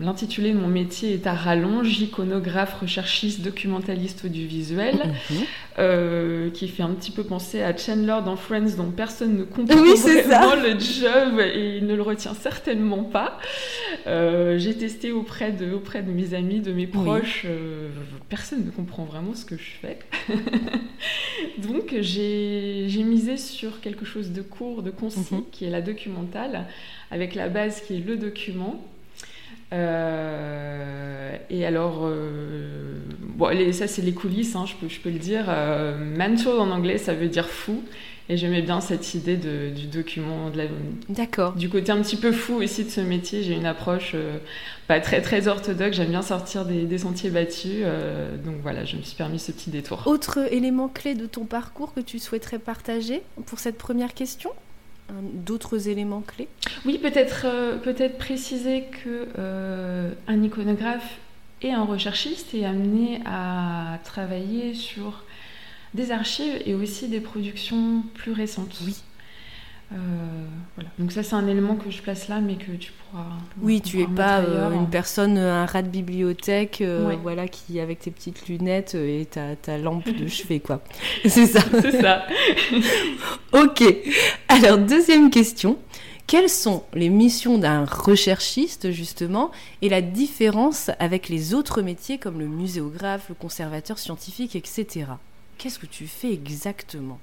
l'intitulé 0.00 0.52
de 0.52 0.58
mon 0.58 0.68
métier 0.68 1.14
est 1.14 1.26
à 1.26 1.34
rallonge, 1.34 2.00
iconographe, 2.00 2.80
recherchiste, 2.80 3.42
documentaliste 3.42 4.24
audiovisuel, 4.24 4.94
mhm. 4.94 5.36
euh, 5.78 6.50
qui 6.50 6.68
fait 6.68 6.82
un 6.82 6.90
petit 6.90 7.10
peu 7.10 7.22
penser 7.22 7.62
à 7.62 7.76
Chandler 7.76 8.20
dans 8.24 8.36
Friends, 8.36 8.76
dont 8.76 8.90
personne 8.90 9.36
ne 9.36 9.44
comprend 9.44 9.80
oui, 9.80 9.94
vraiment 9.96 10.54
le 10.54 10.78
job 10.78 11.38
et 11.40 11.76
il 11.76 11.86
ne 11.86 11.94
le 11.94 12.02
retient 12.02 12.34
certainement 12.34 13.04
pas. 13.04 13.38
J'ai 14.06 14.74
testé 14.74 15.12
auprès 15.12 15.52
de, 15.52 15.72
auprès 15.72 16.02
de 16.02 16.10
mes 16.10 16.32
amis, 16.32 16.60
de 16.60 16.72
mes 16.72 16.86
proches, 16.86 17.46
personne 18.30 18.64
ne 18.64 18.70
comprend 18.70 19.04
vraiment 19.04 19.34
ce 19.34 19.44
que 19.44 19.56
je 19.56 19.70
fais. 19.82 19.98
Donc 21.58 21.94
j'ai 22.00 23.02
misé 23.04 23.36
sur 23.36 23.80
quelque 23.80 24.04
chose 24.04 24.32
de 24.32 24.42
court, 24.42 24.82
de 24.82 24.90
concis, 24.90 25.34
mhm. 25.34 25.44
qui 25.50 25.64
est 25.64 25.70
la 25.70 25.82
documentale, 25.82 26.66
avec 27.10 27.34
la 27.34 27.48
base 27.48 27.82
qui 27.82 27.96
est 27.96 28.00
le 28.00 28.16
document. 28.16 28.82
Euh, 29.72 31.36
et 31.50 31.66
alors, 31.66 32.02
euh, 32.04 32.98
bon, 33.20 33.72
ça 33.72 33.88
c'est 33.88 34.02
les 34.02 34.12
coulisses, 34.12 34.54
hein, 34.54 34.64
je, 34.66 34.74
peux, 34.74 34.88
je, 34.88 35.00
peux, 35.00 35.10
le 35.10 35.18
dire. 35.18 35.46
Euh, 35.48 35.98
mental 36.16 36.60
en 36.60 36.70
anglais, 36.70 36.98
ça 36.98 37.14
veut 37.14 37.28
dire 37.28 37.48
fou. 37.48 37.82
Et 38.30 38.38
j'aimais 38.38 38.62
bien 38.62 38.80
cette 38.80 39.14
idée 39.14 39.36
de, 39.36 39.68
du 39.68 39.86
document, 39.86 40.48
de 40.48 40.66
D'accord. 41.10 41.52
du 41.52 41.68
côté 41.68 41.92
un 41.92 42.00
petit 42.00 42.16
peu 42.16 42.32
fou 42.32 42.54
aussi 42.54 42.84
de 42.84 42.88
ce 42.88 43.02
métier. 43.02 43.42
J'ai 43.42 43.52
une 43.52 43.66
approche 43.66 44.12
euh, 44.14 44.38
pas 44.88 44.98
très 45.00 45.20
très 45.20 45.46
orthodoxe. 45.46 45.96
J'aime 45.98 46.08
bien 46.08 46.22
sortir 46.22 46.64
des, 46.64 46.98
sentiers 46.98 47.28
battus. 47.28 47.82
Euh, 47.82 48.36
donc 48.38 48.56
voilà, 48.62 48.86
je 48.86 48.96
me 48.96 49.02
suis 49.02 49.16
permis 49.16 49.38
ce 49.38 49.52
petit 49.52 49.68
détour. 49.68 50.06
Autre 50.06 50.50
élément 50.50 50.88
clé 50.88 51.14
de 51.14 51.26
ton 51.26 51.44
parcours 51.44 51.92
que 51.92 52.00
tu 52.00 52.18
souhaiterais 52.18 52.58
partager 52.58 53.22
pour 53.44 53.58
cette 53.58 53.76
première 53.76 54.14
question? 54.14 54.50
D'autres 55.12 55.88
éléments 55.88 56.22
clés? 56.22 56.48
Oui, 56.86 56.96
peut-être 56.96 57.42
euh, 57.44 57.76
peut-être 57.76 58.16
préciser 58.16 58.84
que 59.04 59.28
un 60.26 60.42
iconographe 60.42 61.18
et 61.60 61.72
un 61.72 61.84
recherchiste 61.84 62.54
est 62.54 62.64
amené 62.64 63.20
à 63.26 63.98
travailler 64.02 64.72
sur 64.72 65.24
des 65.94 66.10
archives 66.10 66.60
et 66.66 66.74
aussi 66.74 67.08
des 67.08 67.20
productions 67.20 68.02
plus 68.14 68.32
récentes. 68.32 68.76
Oui. 68.84 68.96
Euh, 69.92 69.96
voilà. 70.74 70.90
Donc 70.98 71.12
ça 71.12 71.22
c'est 71.22 71.34
un 71.34 71.46
élément 71.46 71.76
que 71.76 71.90
je 71.90 72.02
place 72.02 72.28
là, 72.28 72.40
mais 72.40 72.56
que 72.56 72.72
tu 72.72 72.90
pourras. 72.92 73.26
Oui, 73.60 73.80
tu 73.80 74.00
es 74.00 74.06
pas 74.06 74.40
euh, 74.40 74.72
une 74.72 74.88
personne, 74.88 75.38
un 75.38 75.66
rat 75.66 75.82
de 75.82 75.88
bibliothèque, 75.88 76.80
euh, 76.80 77.14
voilà, 77.22 77.46
qui 77.46 77.78
avec 77.78 78.00
tes 78.00 78.10
petites 78.10 78.48
lunettes 78.48 78.94
et 78.94 79.26
ta, 79.30 79.54
ta 79.56 79.78
lampe 79.78 80.08
de 80.08 80.26
chevet, 80.28 80.58
quoi. 80.58 80.82
C'est 81.24 81.46
ça. 81.46 81.60
C'est 81.80 82.00
ça. 82.00 82.26
ok. 83.52 83.84
Alors 84.48 84.78
deuxième 84.78 85.30
question. 85.30 85.78
Quelles 86.26 86.48
sont 86.48 86.84
les 86.94 87.10
missions 87.10 87.58
d'un 87.58 87.84
recherchiste, 87.84 88.90
justement, 88.90 89.50
et 89.82 89.90
la 89.90 90.00
différence 90.00 90.90
avec 90.98 91.28
les 91.28 91.52
autres 91.52 91.82
métiers 91.82 92.16
comme 92.16 92.38
le 92.38 92.46
muséographe, 92.46 93.28
le 93.28 93.34
conservateur 93.34 93.98
scientifique, 93.98 94.56
etc. 94.56 95.04
Qu'est-ce 95.64 95.78
que 95.78 95.86
tu 95.86 96.06
fais 96.06 96.30
exactement? 96.30 97.18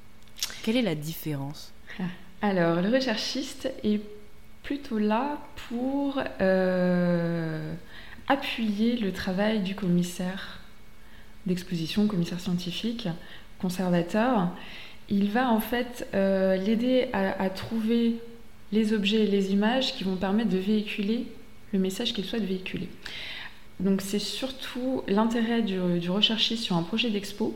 Quelle 0.64 0.76
est 0.76 0.82
la 0.82 0.96
différence? 0.96 1.72
Alors, 2.42 2.82
le 2.82 2.90
recherchiste 2.90 3.72
est 3.84 4.02
plutôt 4.64 4.98
là 4.98 5.38
pour 5.70 6.20
euh, 6.42 7.72
appuyer 8.28 8.98
le 8.98 9.12
travail 9.14 9.60
du 9.60 9.76
commissaire 9.76 10.60
d'exposition, 11.46 12.08
commissaire 12.08 12.40
scientifique, 12.40 13.08
conservateur. 13.60 14.50
Il 15.08 15.30
va 15.30 15.52
en 15.52 15.60
fait 15.60 16.08
euh, 16.16 16.56
l'aider 16.56 17.10
à, 17.14 17.48
trouver 17.52 18.16
les 18.72 18.94
objets 18.94 19.26
et 19.26 19.28
les 19.28 19.52
images 19.52 19.94
qui 19.94 20.04
vont 20.04 20.16
permettre 20.16 20.50
de 20.50 20.58
véhiculer 20.58 21.28
le 21.74 21.78
message 21.78 22.16
qu'il 22.16 22.26
souhaite 22.26 22.46
véhiculer. 22.46 22.90
Donc 23.80 24.02
c'est 24.02 24.18
surtout 24.18 25.04
l'intérêt 25.08 25.62
du, 25.62 26.10
recherchiste 26.10 26.64
sur 26.64 26.76
un 26.76 26.82
projet 26.82 27.12
d'expo, 27.12 27.56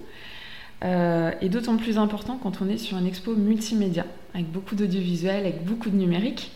euh, 0.83 1.31
et 1.41 1.49
d'autant 1.49 1.77
plus 1.77 1.97
important 1.97 2.37
quand 2.41 2.61
on 2.61 2.69
est 2.69 2.77
sur 2.77 2.97
une 2.97 3.07
expo 3.07 3.35
multimédia, 3.35 4.05
avec 4.33 4.51
beaucoup 4.51 4.75
d'audiovisuel, 4.75 5.45
avec 5.45 5.63
beaucoup 5.63 5.89
de 5.89 5.95
numérique, 5.95 6.51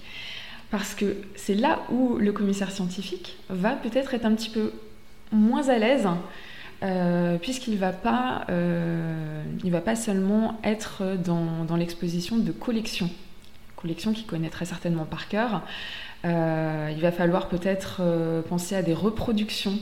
parce 0.71 0.93
que 0.93 1.17
c'est 1.35 1.55
là 1.55 1.79
où 1.89 2.17
le 2.17 2.31
commissaire 2.31 2.71
scientifique 2.71 3.37
va 3.49 3.71
peut-être 3.71 4.13
être 4.13 4.25
un 4.25 4.35
petit 4.35 4.49
peu 4.49 4.71
moins 5.31 5.69
à 5.69 5.77
l'aise, 5.77 6.07
euh, 6.83 7.37
puisqu'il 7.37 7.73
ne 7.73 7.79
va, 7.79 7.91
pas, 7.91 8.45
euh, 8.49 9.43
va 9.65 9.81
pas 9.81 9.95
seulement 9.95 10.59
être 10.63 11.17
dans, 11.23 11.63
dans 11.65 11.75
l'exposition 11.75 12.37
de 12.37 12.51
collection, 12.51 13.09
collection 13.75 14.13
qu'il 14.13 14.25
connaît 14.25 14.49
très 14.49 14.65
certainement 14.65 15.05
par 15.05 15.27
cœur. 15.29 15.61
il 16.23 17.01
va 17.01 17.11
falloir 17.11 17.47
peut-être 17.47 18.01
penser 18.49 18.75
à 18.75 18.81
des 18.81 18.93
reproductions 18.93 19.79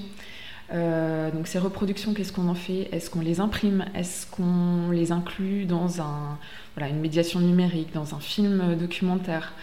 euh, 0.74 1.32
donc 1.32 1.48
ces 1.48 1.60
reproductions, 1.60 2.14
qu'est-ce 2.14 2.34
qu'on 2.34 2.50
en 2.50 2.56
fait? 2.56 2.90
Est-ce 2.92 3.10
qu'on 3.10 3.22
les 3.22 3.40
imprime? 3.40 3.86
Est-ce 3.96 4.28
qu'on 4.28 4.92
les 4.92 5.12
inclut 5.12 5.66
dans 5.66 6.02
un, 6.02 6.38
voilà, 6.76 6.90
une 6.90 7.00
médiation 7.00 7.40
numérique, 7.40 7.94
dans 7.94 8.16
un 8.16 8.20
film 8.20 8.76
documentaire? 8.76 9.54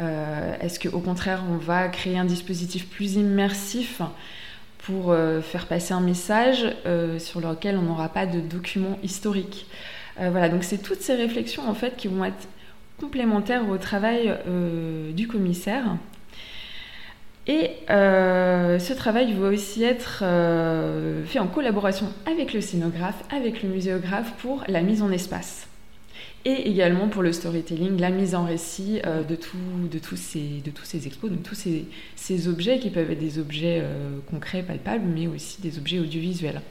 Euh, 0.00 0.54
Est-ce 0.60 0.78
qu'au 0.78 1.00
contraire, 1.00 1.42
on 1.50 1.56
va 1.56 1.88
créer 1.88 2.18
un 2.18 2.24
dispositif 2.24 2.88
plus 2.88 3.14
immersif 3.14 4.02
pour 4.78 5.12
euh, 5.12 5.40
faire 5.40 5.66
passer 5.66 5.94
un 5.94 6.00
message 6.00 6.66
sur 7.18 7.40
lequel 7.40 7.76
on 7.78 7.82
n'aura 7.82 8.08
pas 8.08 8.26
de 8.26 8.40
documents 8.40 8.98
historiques? 9.02 9.66
Voilà, 10.18 10.50
donc 10.50 10.64
c'est 10.64 10.82
toutes 10.82 11.00
ces 11.00 11.14
réflexions 11.14 11.66
en 11.66 11.72
fait 11.72 11.96
qui 11.96 12.06
vont 12.06 12.22
être 12.26 12.46
complémentaires 12.98 13.66
au 13.70 13.78
travail 13.78 14.36
du 15.14 15.26
commissaire. 15.26 15.96
Et 17.52 17.72
ce 17.88 18.92
travail 18.92 19.32
va 19.32 19.48
aussi 19.48 19.82
être 19.82 20.22
fait 21.26 21.40
en 21.40 21.48
collaboration 21.48 22.06
avec 22.24 22.54
le 22.54 22.60
scénographe, 22.60 23.24
avec 23.34 23.64
le 23.64 23.70
muséographe 23.70 24.32
pour 24.38 24.62
la 24.68 24.82
mise 24.82 25.02
en 25.02 25.10
espace 25.10 25.66
et 26.44 26.70
également 26.70 27.08
pour 27.08 27.22
le 27.22 27.32
storytelling, 27.32 27.98
la 27.98 28.10
mise 28.10 28.34
en 28.34 28.44
récit 28.44 29.00
euh, 29.04 29.22
de, 29.22 29.36
tous 29.36 30.16
ces, 30.16 30.62
expos, 31.06 31.30
de 31.30 31.36
tous 31.36 31.54
ces, 31.54 31.84
ces 32.16 32.48
objets 32.48 32.78
qui 32.78 32.90
peuvent 32.90 33.10
être 33.10 33.18
des 33.18 33.38
objets 33.38 33.80
euh, 33.82 34.18
concrets, 34.30 34.62
palpables, 34.62 35.04
mais 35.04 35.26
aussi 35.26 35.60
des 35.60 35.78
objets 35.78 35.98
audiovisuels. 35.98 36.62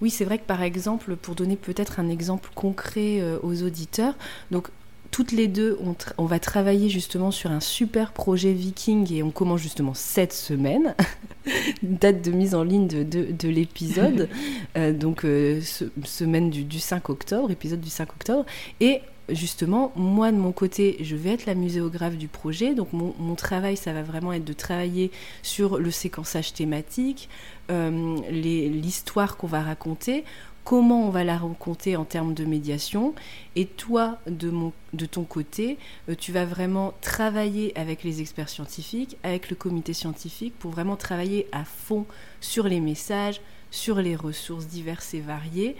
Oui, 0.00 0.10
c'est 0.10 0.24
vrai 0.24 0.38
que 0.38 0.44
par 0.44 0.62
exemple, 0.62 1.14
pour 1.14 1.36
donner 1.36 1.56
peut-être 1.56 2.00
un 2.00 2.08
exemple 2.08 2.50
concret 2.54 3.20
euh, 3.20 3.38
aux 3.42 3.62
auditeurs, 3.62 4.14
donc 4.50 4.68
toutes 5.12 5.30
les 5.30 5.46
deux, 5.46 5.78
on, 5.84 5.94
on, 6.18 6.26
va 6.26 6.40
travailler 6.40 6.88
justement 6.88 7.30
sur 7.30 7.52
un 7.52 7.60
super 7.60 8.12
projet 8.12 8.52
viking 8.52 9.12
et 9.12 9.22
on 9.22 9.30
commence 9.30 9.60
justement 9.60 9.94
cette 9.94 10.32
semaine, 10.32 10.96
date 11.84 12.22
de 12.22 12.32
mise 12.32 12.56
en 12.56 12.64
ligne 12.64 12.88
de, 12.88 13.04
de, 13.04 13.48
l'épisode, 13.48 14.28
donc 14.94 15.24
semaine 16.04 16.50
du, 16.50 16.64
du, 16.64 16.80
5 16.80 17.10
octobre, 17.10 17.50
épisode 17.50 17.80
du 17.80 17.90
5 17.90 18.10
octobre, 18.10 18.46
et 18.80 19.02
justement, 19.28 19.92
moi 19.96 20.32
de 20.32 20.36
mon 20.36 20.52
côté, 20.52 20.96
je 21.00 21.16
vais 21.16 21.30
être 21.30 21.46
la 21.46 21.54
muséographe 21.54 22.16
du 22.16 22.28
projet. 22.28 22.74
Donc 22.74 22.92
mon, 22.92 23.34
travail, 23.34 23.76
ça 23.76 23.92
va 23.92 24.02
vraiment 24.02 24.32
être 24.32 24.44
de 24.44 24.52
travailler 24.52 25.10
sur 25.42 25.78
le 25.78 25.90
séquençage 25.90 26.52
thématique, 26.52 27.28
euh, 27.70 28.16
l'histoire 28.30 29.36
qu'on 29.36 29.46
va 29.46 29.62
raconter, 29.62 30.24
comment 30.64 31.06
on 31.06 31.10
va 31.10 31.24
la 31.24 31.36
raconter 31.36 31.96
en 31.96 32.04
termes 32.04 32.34
de 32.34 32.44
médiation. 32.44 33.14
Et 33.56 33.66
toi, 33.66 34.18
de 34.26 35.06
ton 35.06 35.24
côté, 35.24 35.78
euh, 36.08 36.14
tu 36.18 36.32
vas 36.32 36.44
vraiment 36.44 36.94
travailler 37.00 37.76
avec 37.78 38.04
les 38.04 38.20
experts 38.20 38.48
scientifiques, 38.48 39.16
avec 39.22 39.50
le 39.50 39.56
comité 39.56 39.92
scientifique, 39.92 40.54
pour 40.58 40.70
vraiment 40.70 40.96
travailler 40.96 41.46
à 41.52 41.64
fond 41.64 42.06
sur 42.40 42.68
les 42.68 42.80
messages, 42.80 43.40
sur 43.72 43.96
les 43.96 44.14
ressources 44.14 44.68
diverses 44.68 45.14
et 45.14 45.20
variées, 45.20 45.74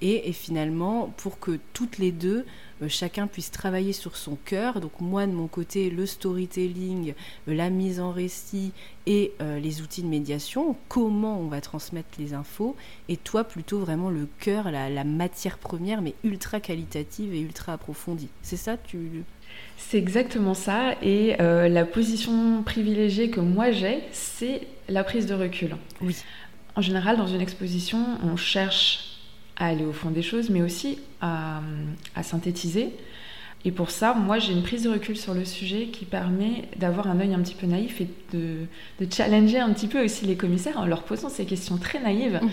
et 0.00 0.32
finalement 0.32 1.12
pour 1.16 1.40
que 1.40 1.58
toutes 1.72 1.98
les 1.98 2.12
deux 2.12 2.44
euh, 2.82 2.88
chacun 2.88 3.26
puisse 3.26 3.50
travailler 3.50 3.92
sur 3.92 4.16
son 4.16 4.36
cœur. 4.44 4.80
Donc 4.80 5.00
moi 5.00 5.26
de 5.26 5.32
mon 5.32 5.48
côté, 5.48 5.90
le 5.90 6.06
storytelling, 6.06 7.14
euh, 7.48 7.54
la 7.54 7.70
mise 7.70 8.00
en 8.00 8.12
récit 8.12 8.72
et 9.06 9.32
euh, 9.40 9.58
les 9.58 9.80
outils 9.80 10.02
de 10.02 10.08
médiation, 10.08 10.76
comment 10.88 11.40
on 11.40 11.48
va 11.48 11.60
transmettre 11.60 12.08
les 12.18 12.34
infos, 12.34 12.76
et 13.08 13.16
toi 13.16 13.44
plutôt 13.44 13.78
vraiment 13.78 14.10
le 14.10 14.28
cœur, 14.38 14.70
la, 14.70 15.04
matière 15.04 15.58
première, 15.58 16.02
mais 16.02 16.14
ultra 16.24 16.60
qualitative 16.60 17.34
et 17.34 17.40
ultra 17.40 17.72
approfondie. 17.72 18.28
C'est 18.42 18.56
ça 18.56 18.76
tu... 18.76 19.24
C'est 19.76 19.98
exactement 19.98 20.54
ça, 20.54 20.94
et 21.02 21.36
la 21.38 21.84
position 21.86 22.62
privilégiée 22.62 23.30
que 23.30 23.40
moi 23.40 23.70
j'ai, 23.70 24.00
c'est 24.12 24.66
la 24.88 25.02
prise 25.02 25.26
de 25.26 25.34
recul. 25.34 25.76
Oui. 26.02 26.16
En 26.78 26.80
général, 26.80 27.16
dans 27.16 27.26
une 27.26 27.40
exposition, 27.40 27.98
on 28.22 28.36
cherche 28.36 29.16
à 29.56 29.66
aller 29.66 29.84
au 29.84 29.92
fond 29.92 30.10
des 30.10 30.22
choses, 30.22 30.48
mais 30.48 30.62
aussi 30.62 31.00
à, 31.20 31.60
synthétiser. 32.22 32.90
Et 33.64 33.72
pour 33.72 33.90
ça, 33.90 34.14
moi, 34.14 34.38
j'ai 34.38 34.52
une 34.52 34.62
prise 34.62 34.84
de 34.84 34.88
recul 34.88 35.16
sur 35.16 35.34
le 35.34 35.44
sujet 35.44 35.86
qui 35.86 36.04
permet 36.04 36.68
d'avoir 36.76 37.08
un 37.08 37.18
œil 37.18 37.34
un 37.34 37.40
petit 37.40 37.56
peu 37.56 37.66
naïf 37.66 38.00
et 38.00 38.06
de, 38.32 38.68
challenger 39.10 39.58
un 39.58 39.72
petit 39.72 39.88
peu 39.88 40.04
aussi 40.04 40.24
les 40.24 40.36
commissaires 40.36 40.78
en 40.78 40.86
leur 40.86 41.02
posant 41.02 41.28
ces 41.28 41.46
questions 41.46 41.78
très 41.78 41.98
naïves 41.98 42.38
mhm. 42.40 42.50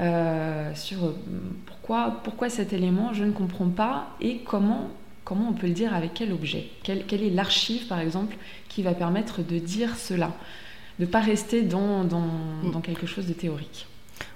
euh, 0.00 0.74
sur 0.74 1.06
euh, 1.06 1.16
pourquoi, 1.64 2.20
pourquoi 2.24 2.50
cet 2.50 2.74
élément, 2.74 3.14
je 3.14 3.24
ne 3.24 3.32
comprends 3.32 3.70
pas, 3.70 4.14
et 4.20 4.40
comment, 4.44 4.90
comment 5.24 5.48
on 5.48 5.54
peut 5.54 5.68
le 5.68 5.72
dire 5.72 5.94
avec 5.94 6.12
quel 6.12 6.34
objet? 6.34 6.68
Quelle, 6.82 7.00
est 7.10 7.30
l'archive, 7.30 7.86
par 7.86 8.00
exemple, 8.00 8.36
qui 8.68 8.82
va 8.82 8.92
permettre 8.92 9.40
de 9.42 9.56
dire 9.56 9.96
cela? 9.96 10.30
De 11.02 11.06
ne 11.08 11.10
pas 11.10 11.18
rester 11.18 11.62
dans, 11.62 12.04
dans, 12.04 12.20
mm. 12.20 12.70
dans 12.70 12.80
quelque 12.80 13.08
chose 13.08 13.26
de 13.26 13.32
théorique. 13.32 13.88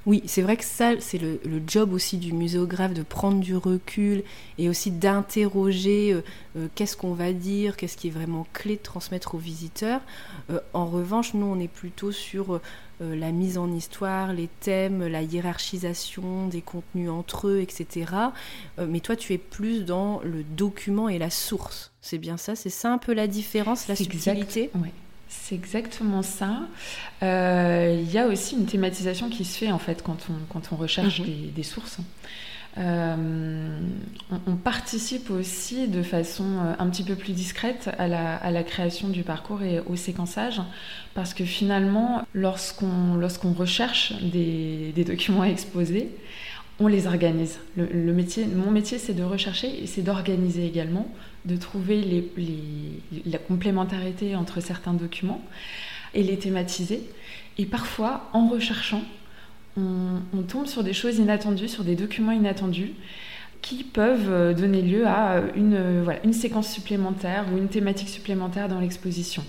Oui, 0.04 0.20
c'est 0.26 0.42
vrai 0.42 0.56
que 0.56 0.64
ça, 0.64 0.94
c'est 0.98 1.18
le, 1.18 1.38
job 1.64 1.92
aussi 1.92 2.16
du 2.16 2.32
muséographe 2.32 2.92
de 2.92 3.04
prendre 3.04 3.38
du 3.38 3.56
recul 3.56 4.24
et 4.58 4.68
aussi 4.68 4.90
d'interroger 4.90 6.12
euh, 6.12 6.22
euh, 6.56 6.66
qu'est-ce 6.74 6.96
qu'on 6.96 7.14
va 7.14 7.32
dire, 7.32 7.76
qu'est-ce 7.76 7.96
qui 7.96 8.08
est 8.08 8.10
vraiment 8.10 8.48
clé 8.52 8.74
de 8.76 8.82
transmettre 8.82 9.36
aux 9.36 9.38
visiteurs. 9.38 10.00
Euh, 10.50 10.58
en 10.72 10.86
revanche, 10.86 11.34
nous, 11.34 11.46
on 11.46 11.60
est 11.60 11.68
plutôt 11.68 12.10
sur 12.10 12.60
la 12.98 13.30
mise 13.30 13.58
en 13.58 13.70
histoire, 13.70 14.32
les 14.32 14.48
thèmes, 14.58 15.06
la 15.06 15.22
hiérarchisation 15.22 16.48
des 16.48 16.62
contenus 16.62 17.10
entre 17.10 17.46
eux, 17.48 17.60
etc. 17.60 18.10
mais 18.78 19.00
toi, 19.00 19.16
tu 19.16 19.34
es 19.34 19.38
plus 19.38 19.84
dans 19.84 20.20
le 20.24 20.42
document 20.42 21.10
et 21.10 21.18
la 21.18 21.28
source. 21.28 21.92
C'est 22.00 22.16
bien 22.16 22.38
ça? 22.38 22.56
C'est 22.56 22.70
ça 22.70 22.90
un 22.90 22.96
peu 22.96 23.12
la 23.12 23.26
différence, 23.26 23.86
la 23.86 23.96
subtilité? 23.96 24.70
C'est 25.28 25.54
exactement 25.54 26.22
ça. 26.22 26.60
Euh, 27.22 28.00
il 28.02 28.10
y 28.10 28.18
a 28.18 28.26
aussi 28.26 28.56
une 28.56 28.66
thématisation 28.66 29.28
qui 29.28 29.44
se 29.44 29.58
fait 29.58 29.70
en 29.70 29.78
fait 29.78 30.02
quand 30.02 30.18
on, 30.30 30.34
quand 30.52 30.72
on 30.72 30.76
recherche 30.76 31.20
mhm. 31.20 31.52
des, 31.54 31.62
sources. 31.62 31.98
Euh, 32.78 33.80
on, 34.46 34.56
participe 34.56 35.30
aussi 35.30 35.88
de 35.88 36.02
façon 36.02 36.44
euh, 36.44 36.74
un 36.78 36.88
petit 36.90 37.04
peu 37.04 37.14
plus 37.14 37.32
discrète 37.32 37.90
à 37.96 38.06
la, 38.06 38.36
à 38.36 38.50
la 38.50 38.62
création 38.62 39.08
du 39.08 39.22
parcours 39.22 39.62
et 39.62 39.80
au 39.80 39.96
séquençage, 39.96 40.60
parce 41.14 41.32
que 41.32 41.44
finalement, 41.44 42.26
lorsqu'on 42.34 43.14
lorsqu'on 43.16 43.52
recherche 43.52 44.12
des, 44.20 44.92
des 44.94 45.04
documents 45.04 45.44
exposés, 45.44 46.10
on 46.78 46.88
les 46.88 47.06
organise. 47.06 47.58
Le, 47.76 48.12
métier, 48.12 48.46
mon 48.46 48.70
métier, 48.70 48.98
c'est 48.98 49.14
de 49.14 49.22
rechercher 49.22 49.82
et 49.82 49.86
c'est 49.86 50.02
d'organiser 50.02 50.66
également, 50.66 51.08
de 51.44 51.56
trouver 51.56 52.30
la 53.24 53.38
complémentarité 53.38 54.36
entre 54.36 54.60
certains 54.60 54.92
documents 54.92 55.42
et 56.14 56.22
les 56.22 56.38
thématiser. 56.38 57.02
Et 57.58 57.66
parfois, 57.66 58.28
en 58.32 58.48
recherchant, 58.48 59.02
on, 59.78 60.42
tombe 60.48 60.66
sur 60.66 60.82
des 60.82 60.92
choses 60.92 61.18
inattendues, 61.18 61.68
sur 61.68 61.84
des 61.84 61.96
documents 61.96 62.32
inattendus 62.32 62.92
qui 63.62 63.82
peuvent 63.82 64.54
donner 64.54 64.82
lieu 64.82 65.06
à 65.06 65.42
une, 65.56 66.04
une 66.24 66.32
séquence 66.32 66.70
supplémentaire 66.70 67.46
ou 67.52 67.58
une 67.58 67.68
thématique 67.68 68.08
supplémentaire 68.08 68.68
dans 68.68 68.80
l'exposition 68.80 69.42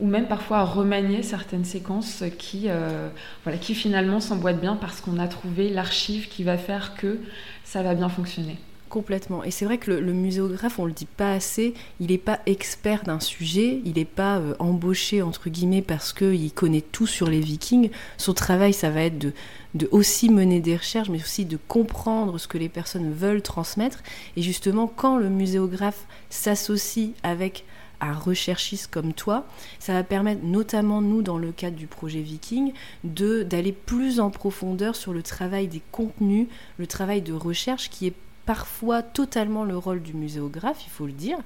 ou 0.00 0.06
même 0.06 0.26
parfois 0.26 0.58
à 0.58 0.64
remanier 0.64 1.22
certaines 1.22 1.64
séquences 1.64 2.24
qui, 2.38 2.64
euh, 2.66 3.08
voilà, 3.44 3.58
qui 3.58 3.74
finalement 3.74 4.20
s'emboîtent 4.20 4.60
bien 4.60 4.76
parce 4.76 5.00
qu'on 5.00 5.18
a 5.18 5.28
trouvé 5.28 5.68
l'archive 5.68 6.28
qui 6.28 6.44
va 6.44 6.58
faire 6.58 6.94
que 6.94 7.18
ça 7.64 7.82
va 7.82 7.94
bien 7.94 8.08
fonctionner. 8.08 8.58
Complètement. 8.90 9.44
Et 9.44 9.52
c'est 9.52 9.64
vrai 9.64 9.78
que 9.78 9.92
le, 9.92 10.12
muséographe, 10.12 10.80
on 10.80 10.84
le 10.84 10.90
dit 10.90 11.06
pas 11.06 11.32
assez, 11.32 11.74
il 12.00 12.08
n'est 12.08 12.18
pas 12.18 12.40
expert 12.46 13.04
d'un 13.04 13.20
sujet, 13.20 13.80
il 13.84 13.92
n'est 13.92 14.04
pas 14.04 14.38
euh, 14.38 14.54
embauché, 14.58 15.22
entre 15.22 15.48
guillemets, 15.48 15.80
parce 15.80 16.12
qu'il 16.12 16.52
connaît 16.52 16.80
tout 16.80 17.06
sur 17.06 17.28
les 17.28 17.38
vikings. 17.38 17.90
Son 18.16 18.34
travail, 18.34 18.72
ça 18.72 18.90
va 18.90 19.02
être 19.02 19.16
de, 19.16 19.32
de 19.74 19.88
aussi 19.92 20.28
mener 20.28 20.58
des 20.58 20.76
recherches, 20.76 21.08
mais 21.08 21.20
aussi 21.20 21.44
de 21.44 21.56
comprendre 21.68 22.36
ce 22.38 22.48
que 22.48 22.58
les 22.58 22.68
personnes 22.68 23.12
veulent 23.12 23.42
transmettre. 23.42 24.02
Et 24.36 24.42
justement, 24.42 24.88
quand 24.88 25.18
le 25.18 25.28
muséographe 25.28 26.04
s'associe 26.28 27.10
avec 27.22 27.64
un 28.00 28.12
recherchiste 28.12 28.90
comme 28.90 29.12
toi, 29.12 29.46
ça 29.78 29.92
va 29.92 30.02
permettre 30.02 30.42
notamment 30.44 31.00
nous 31.00 31.22
dans 31.22 31.38
le 31.38 31.52
cadre 31.52 31.76
du 31.76 31.86
projet 31.86 32.20
Viking 32.20 32.72
de 33.04 33.42
d'aller 33.42 33.72
plus 33.72 34.20
en 34.20 34.30
profondeur 34.30 34.96
sur 34.96 35.12
le 35.12 35.22
travail 35.22 35.68
des 35.68 35.82
contenus, 35.92 36.48
le 36.78 36.86
travail 36.86 37.22
de 37.22 37.32
recherche 37.32 37.90
qui 37.90 38.06
est 38.06 38.14
parfois 38.46 39.02
totalement 39.02 39.64
le 39.64 39.76
rôle 39.76 40.02
du 40.02 40.14
muséographe, 40.14 40.84
il 40.84 40.90
faut 40.90 41.06
le 41.06 41.12
dire, 41.12 41.38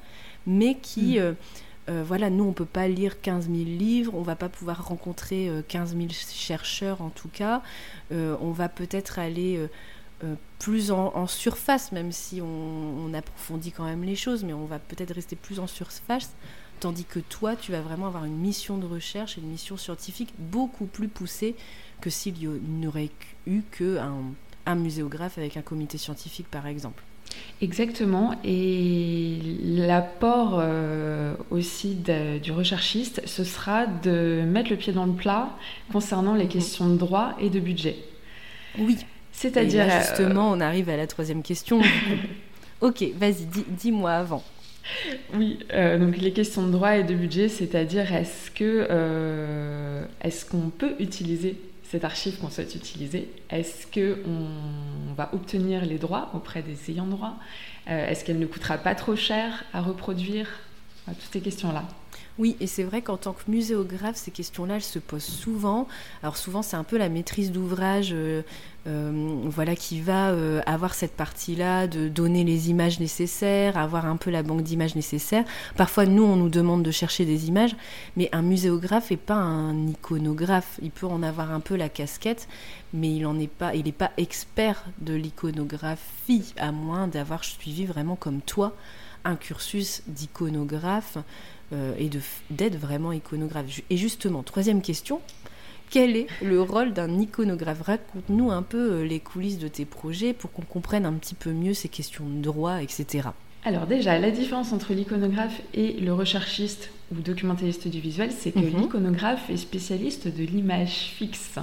mais 0.47 0.77
qui 0.77 1.17
mm. 1.17 1.23
euh, 1.23 1.33
euh, 1.91 2.03
voilà, 2.07 2.31
nous, 2.31 2.45
on 2.45 2.53
peut 2.53 2.65
pas 2.65 2.89
lire 2.89 3.21
15 3.21 3.51
000 3.51 3.57
livres, 3.57 4.15
on 4.15 4.23
va 4.23 4.37
pas 4.37 4.49
pouvoir 4.49 4.87
rencontrer 4.87 5.51
15 5.69 5.95
euh, 5.95 5.99
000 5.99 6.09
chercheurs 6.11 7.03
en 7.03 7.11
tout 7.11 7.29
cas. 7.29 7.61
on 8.11 8.53
va 8.53 8.71
peut-être 8.71 9.19
aller 9.19 9.61
euh, 10.23 10.35
plus 10.59 10.91
en, 10.91 11.27
surface, 11.27 11.93
même 11.93 12.13
si 12.13 12.41
on, 12.41 13.13
approfondit 13.15 13.73
quand 13.73 13.85
même 13.85 14.05
les 14.05 14.17
choses, 14.17 14.45
mais 14.45 14.53
on 14.53 14.65
va 14.65 14.79
peut-être 14.79 15.15
rester 15.15 15.37
plus 15.37 15.59
en 15.61 15.67
surface, 15.67 16.31
tandis 16.81 17.05
que 17.05 17.19
toi, 17.19 17.57
tu 17.57 17.73
vas 17.73 17.81
vraiment 17.81 18.07
avoir 18.07 18.25
une 18.25 18.37
mission 18.37 18.79
de 18.79 18.87
recherche 18.87 19.37
et 19.37 19.41
une 19.41 19.49
mission 19.49 19.77
scientifique 19.77 20.33
beaucoup 20.39 20.87
plus 20.87 21.09
poussée 21.09 21.55
que 22.01 22.11
s'il 22.11 22.35
n'y 22.35 22.87
aurait 22.87 23.11
eu 23.47 23.63
qu'un 23.63 24.15
un 24.67 24.75
muséographe 24.77 25.37
avec 25.37 25.57
un 25.59 25.63
comité 25.63 25.99
scientifique, 25.99 26.51
par 26.51 26.67
exemple. 26.67 27.03
Exactement, 27.61 28.35
et 28.45 29.39
l'apport 29.63 30.59
euh, 30.59 31.35
aussi 31.51 31.97
du 32.43 32.53
recherchiste, 32.53 33.23
ce 33.27 33.45
sera 33.45 33.87
de 33.87 34.43
mettre 34.47 34.71
le 34.71 34.77
pied 34.77 34.93
dans 34.93 35.07
le 35.07 35.13
plat 35.13 35.51
concernant 35.93 36.35
les 36.35 36.45
mhm. 36.45 36.51
questions 36.51 36.89
de 36.89 36.97
droit 36.97 37.35
et 37.41 37.51
de 37.51 37.61
budget. 37.61 37.97
Oui, 38.79 38.99
c'est-à-dire. 39.35 39.87
Justement, 40.01 40.51
on 40.51 40.61
arrive 40.61 40.89
à 40.89 40.97
la 40.97 41.07
troisième 41.07 41.43
question. 41.43 41.81
ok, 42.81 43.05
vas-y, 43.17 43.47
dis-moi 43.69 44.13
avant. 44.13 44.43
Oui, 45.35 45.59
euh, 45.73 45.99
donc 45.99 46.17
les 46.19 46.33
questions 46.33 46.67
de 46.67 46.73
droit 46.73 46.97
et 46.97 47.05
de 47.05 47.15
budget, 47.15 47.49
c'est-à-dire 47.49 48.13
est-ce 48.15 48.51
que 48.51 48.87
euh, 48.91 50.05
est-ce 50.23 50.45
qu'on 50.45 50.69
peut 50.69 50.95
utiliser 50.99 51.59
cette 51.91 52.05
archive 52.05 52.39
qu'on 52.39 52.51
souhaite 52.51 52.75
utiliser? 52.75 53.29
Est-ce 53.51 53.87
qu'on 53.87 55.15
va 55.17 55.31
obtenir 55.33 55.85
les 55.87 55.97
droits 55.97 56.31
auprès 56.35 56.63
des 56.63 56.91
ayants 56.91 57.07
droit? 57.07 57.35
Est-ce 57.87 58.25
qu'elle 58.25 58.39
ne 58.39 58.47
coûtera 58.47 58.79
pas 58.79 58.95
trop 58.95 59.17
cher 59.17 59.65
à 59.73 59.81
reproduire? 59.81 60.49
Toutes 61.07 61.33
ces 61.33 61.41
questions-là. 61.41 61.85
Oui, 62.37 62.57
et 62.59 62.67
c'est 62.67 62.83
vrai 62.83 63.01
qu'en 63.01 63.17
tant 63.17 63.33
que 63.33 63.49
muséographe, 63.49 64.17
ces 64.17 64.33
questions-là, 64.33 64.77
elles 64.77 64.83
se 64.83 64.99
posent 64.99 65.23
souvent. 65.23 65.87
Alors 66.23 66.37
souvent, 66.37 66.63
c'est 66.63 66.77
un 66.77 66.83
peu 66.83 66.99
la 66.99 67.09
maîtrise 67.09 67.53
d'ouvrage 67.53 68.11
euh, 68.13 68.43
euh, 68.89 69.41
voilà, 69.45 69.77
qui 69.77 70.01
va 70.01 70.31
euh, 70.31 70.61
avoir 70.67 70.95
cette 70.95 71.15
partie-là 71.15 71.87
de 71.87 72.09
donner 72.09 72.43
les 72.43 72.71
images 72.71 72.99
nécessaires, 72.99 73.79
avoir 73.79 74.07
un 74.07 74.17
peu 74.17 74.31
la 74.31 74.43
banque 74.43 74.63
d'images 74.63 74.97
nécessaires. 74.97 75.45
Parfois, 75.77 76.07
nous, 76.07 76.25
on 76.25 76.35
nous 76.35 76.49
demande 76.49 76.83
de 76.83 76.91
chercher 76.91 77.25
des 77.25 77.47
images, 77.47 77.77
mais 78.17 78.29
un 78.33 78.43
muséographe 78.43 79.13
n'est 79.13 79.17
pas 79.17 79.35
un 79.35 79.87
iconographe. 79.87 80.81
Il 80.83 80.91
peut 80.91 81.07
en 81.07 81.23
avoir 81.23 81.53
un 81.53 81.61
peu 81.61 81.77
la 81.77 81.89
casquette, 81.89 82.49
mais 82.93 83.15
il 83.15 83.29
n'est 83.29 83.47
pas, 83.47 83.77
il 83.77 83.93
pas 83.93 84.11
expert 84.17 84.85
de 84.99 85.15
l'iconographie, 85.15 86.53
à 86.59 86.73
moins 86.73 87.07
d'avoir 87.07 87.45
suivi 87.45 87.87
vraiment 87.87 88.17
comme 88.17 88.41
toi 88.41 88.75
un 89.25 89.37
cursus 89.37 90.03
d'iconographe 90.07 91.17
euh, 91.73 91.95
et 91.99 92.11
d'être 92.51 92.77
vraiment 92.77 93.13
iconographe. 93.13 93.81
Et 93.91 93.97
justement, 93.97 94.43
troisième 94.43 94.83
question, 94.83 95.21
quel 95.91 96.17
est 96.17 96.27
le 96.43 96.61
rôle 96.61 96.93
d'un 96.93 97.21
iconographe? 97.21 97.83
Raconte-nous 97.83 98.51
un 98.51 98.63
peu 98.63 98.93
euh, 98.93 99.05
les 99.05 99.21
coulisses 99.21 99.59
de 99.59 99.69
tes 99.69 99.85
projets 99.85 100.33
pour 100.33 100.53
qu'on 100.53 100.63
comprenne 100.63 101.07
un 101.07 101.13
petit 101.15 101.35
peu 101.35 101.53
mieux 101.53 101.75
ces 101.75 101.89
questions 101.89 102.29
de 102.29 102.41
droit, 102.41 102.83
etc. 102.83 103.29
Alors 103.65 103.87
déjà, 103.87 104.19
la 104.19 104.31
différence 104.31 104.73
entre 104.73 104.93
l'iconographe 104.93 105.63
et 105.73 105.93
le 105.95 106.13
recherchiste 106.13 106.91
ou 107.13 107.21
documentaliste 107.21 107.89
du 107.89 108.01
visuel, 108.01 108.31
c'est 108.31 108.53
que 108.53 108.59
mhm. 108.59 108.83
l'iconographe 108.83 109.49
est 109.49 109.57
spécialiste 109.57 110.29
de 110.29 110.45
l'image 110.45 111.13
fixe. 111.17 111.59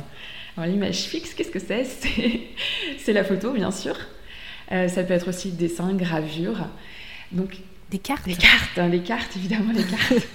Alors 0.58 0.70
l'image 0.70 1.02
fixe, 1.04 1.34
qu'est-ce 1.34 1.52
que 1.52 1.60
c'est 1.60 1.86
C'est 2.98 3.14
la 3.14 3.24
photo, 3.24 3.52
bien 3.52 3.72
sûr. 3.72 3.96
Euh, 4.72 4.88
ça 4.88 5.04
peut 5.04 5.14
être 5.14 5.30
aussi 5.30 5.52
dessin, 5.52 5.94
gravure. 5.94 6.68
Donc 7.32 7.58
des 7.92 8.00
cartes 8.00 8.26
Des 8.26 8.36
cartes, 8.36 8.78
hein, 8.78 8.88
les 8.88 9.02
cartes, 9.02 9.36
évidemment, 9.36 9.74
les 9.74 9.84
cartes. 9.84 10.28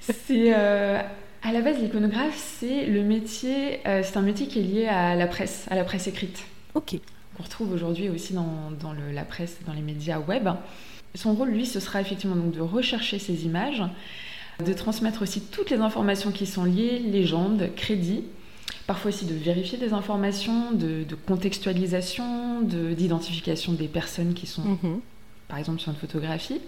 c'est. 0.00 0.52
Euh, 0.54 1.00
à 1.42 1.52
la 1.52 1.60
base, 1.60 1.78
l'iconographe, 1.80 2.36
c'est 2.36 2.86
le 2.86 3.04
métier, 3.04 3.78
euh, 3.86 4.02
c'est 4.02 4.16
un 4.16 4.22
métier 4.22 4.48
qui 4.48 4.58
est 4.58 4.62
lié 4.62 4.86
à 4.88 5.14
la 5.14 5.28
presse, 5.28 5.66
à 5.70 5.76
la 5.76 5.84
presse 5.84 6.08
écrite. 6.08 6.44
Ok. 6.74 6.96
Qu'on 7.36 7.44
retrouve 7.44 7.72
aujourd'hui 7.72 8.08
aussi 8.08 8.32
dans, 8.32 8.72
dans 8.80 8.92
le, 8.92 9.12
la 9.12 9.22
presse, 9.22 9.58
dans 9.64 9.72
les 9.72 9.80
médias 9.80 10.18
web. 10.18 10.48
Son 11.14 11.34
rôle, 11.34 11.50
lui, 11.50 11.64
ce 11.64 11.78
sera 11.78 12.00
effectivement 12.00 12.34
donc 12.34 12.50
de 12.50 12.60
rechercher 12.60 13.20
ces 13.20 13.46
images, 13.46 13.84
de 14.64 14.72
transmettre 14.72 15.22
aussi 15.22 15.40
toutes 15.40 15.70
les 15.70 15.78
informations 15.78 16.32
qui 16.32 16.44
sont 16.44 16.64
liées, 16.64 16.98
légendes, 16.98 17.70
crédits, 17.76 18.24
parfois 18.88 19.10
aussi 19.10 19.24
de 19.24 19.34
vérifier 19.34 19.78
des 19.78 19.92
informations, 19.92 20.72
de, 20.72 21.04
de 21.04 21.14
contextualisation, 21.14 22.62
d'identification 22.62 23.74
des 23.74 23.86
personnes 23.86 24.34
qui 24.34 24.48
sont 24.48 24.62
mhm 24.62 25.00
par 25.48 25.58
exemple 25.58 25.80
sur 25.80 25.90
une 25.90 25.98
photographie. 25.98 26.60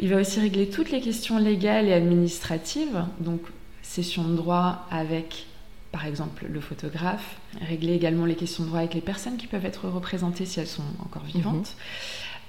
Il 0.00 0.10
va 0.10 0.16
aussi 0.16 0.40
régler 0.40 0.68
toutes 0.68 0.90
les 0.90 1.00
questions 1.00 1.38
légales 1.38 1.88
et 1.88 1.92
administratives, 1.92 3.04
donc 3.20 3.40
session 3.82 4.24
de 4.24 4.36
droit 4.36 4.86
avec 4.90 5.46
par 5.92 6.04
exemple 6.04 6.46
le 6.50 6.60
photographe, 6.60 7.36
régler 7.60 7.94
également 7.94 8.26
les 8.26 8.34
questions 8.34 8.64
de 8.64 8.68
droit 8.68 8.80
avec 8.80 8.92
les 8.92 9.00
personnes 9.00 9.38
qui 9.38 9.46
peuvent 9.46 9.64
être 9.64 9.88
représentées 9.88 10.44
si 10.44 10.60
elles 10.60 10.66
sont 10.66 10.82
encore 11.02 11.22
mhm. 11.22 11.30
vivantes. 11.30 11.76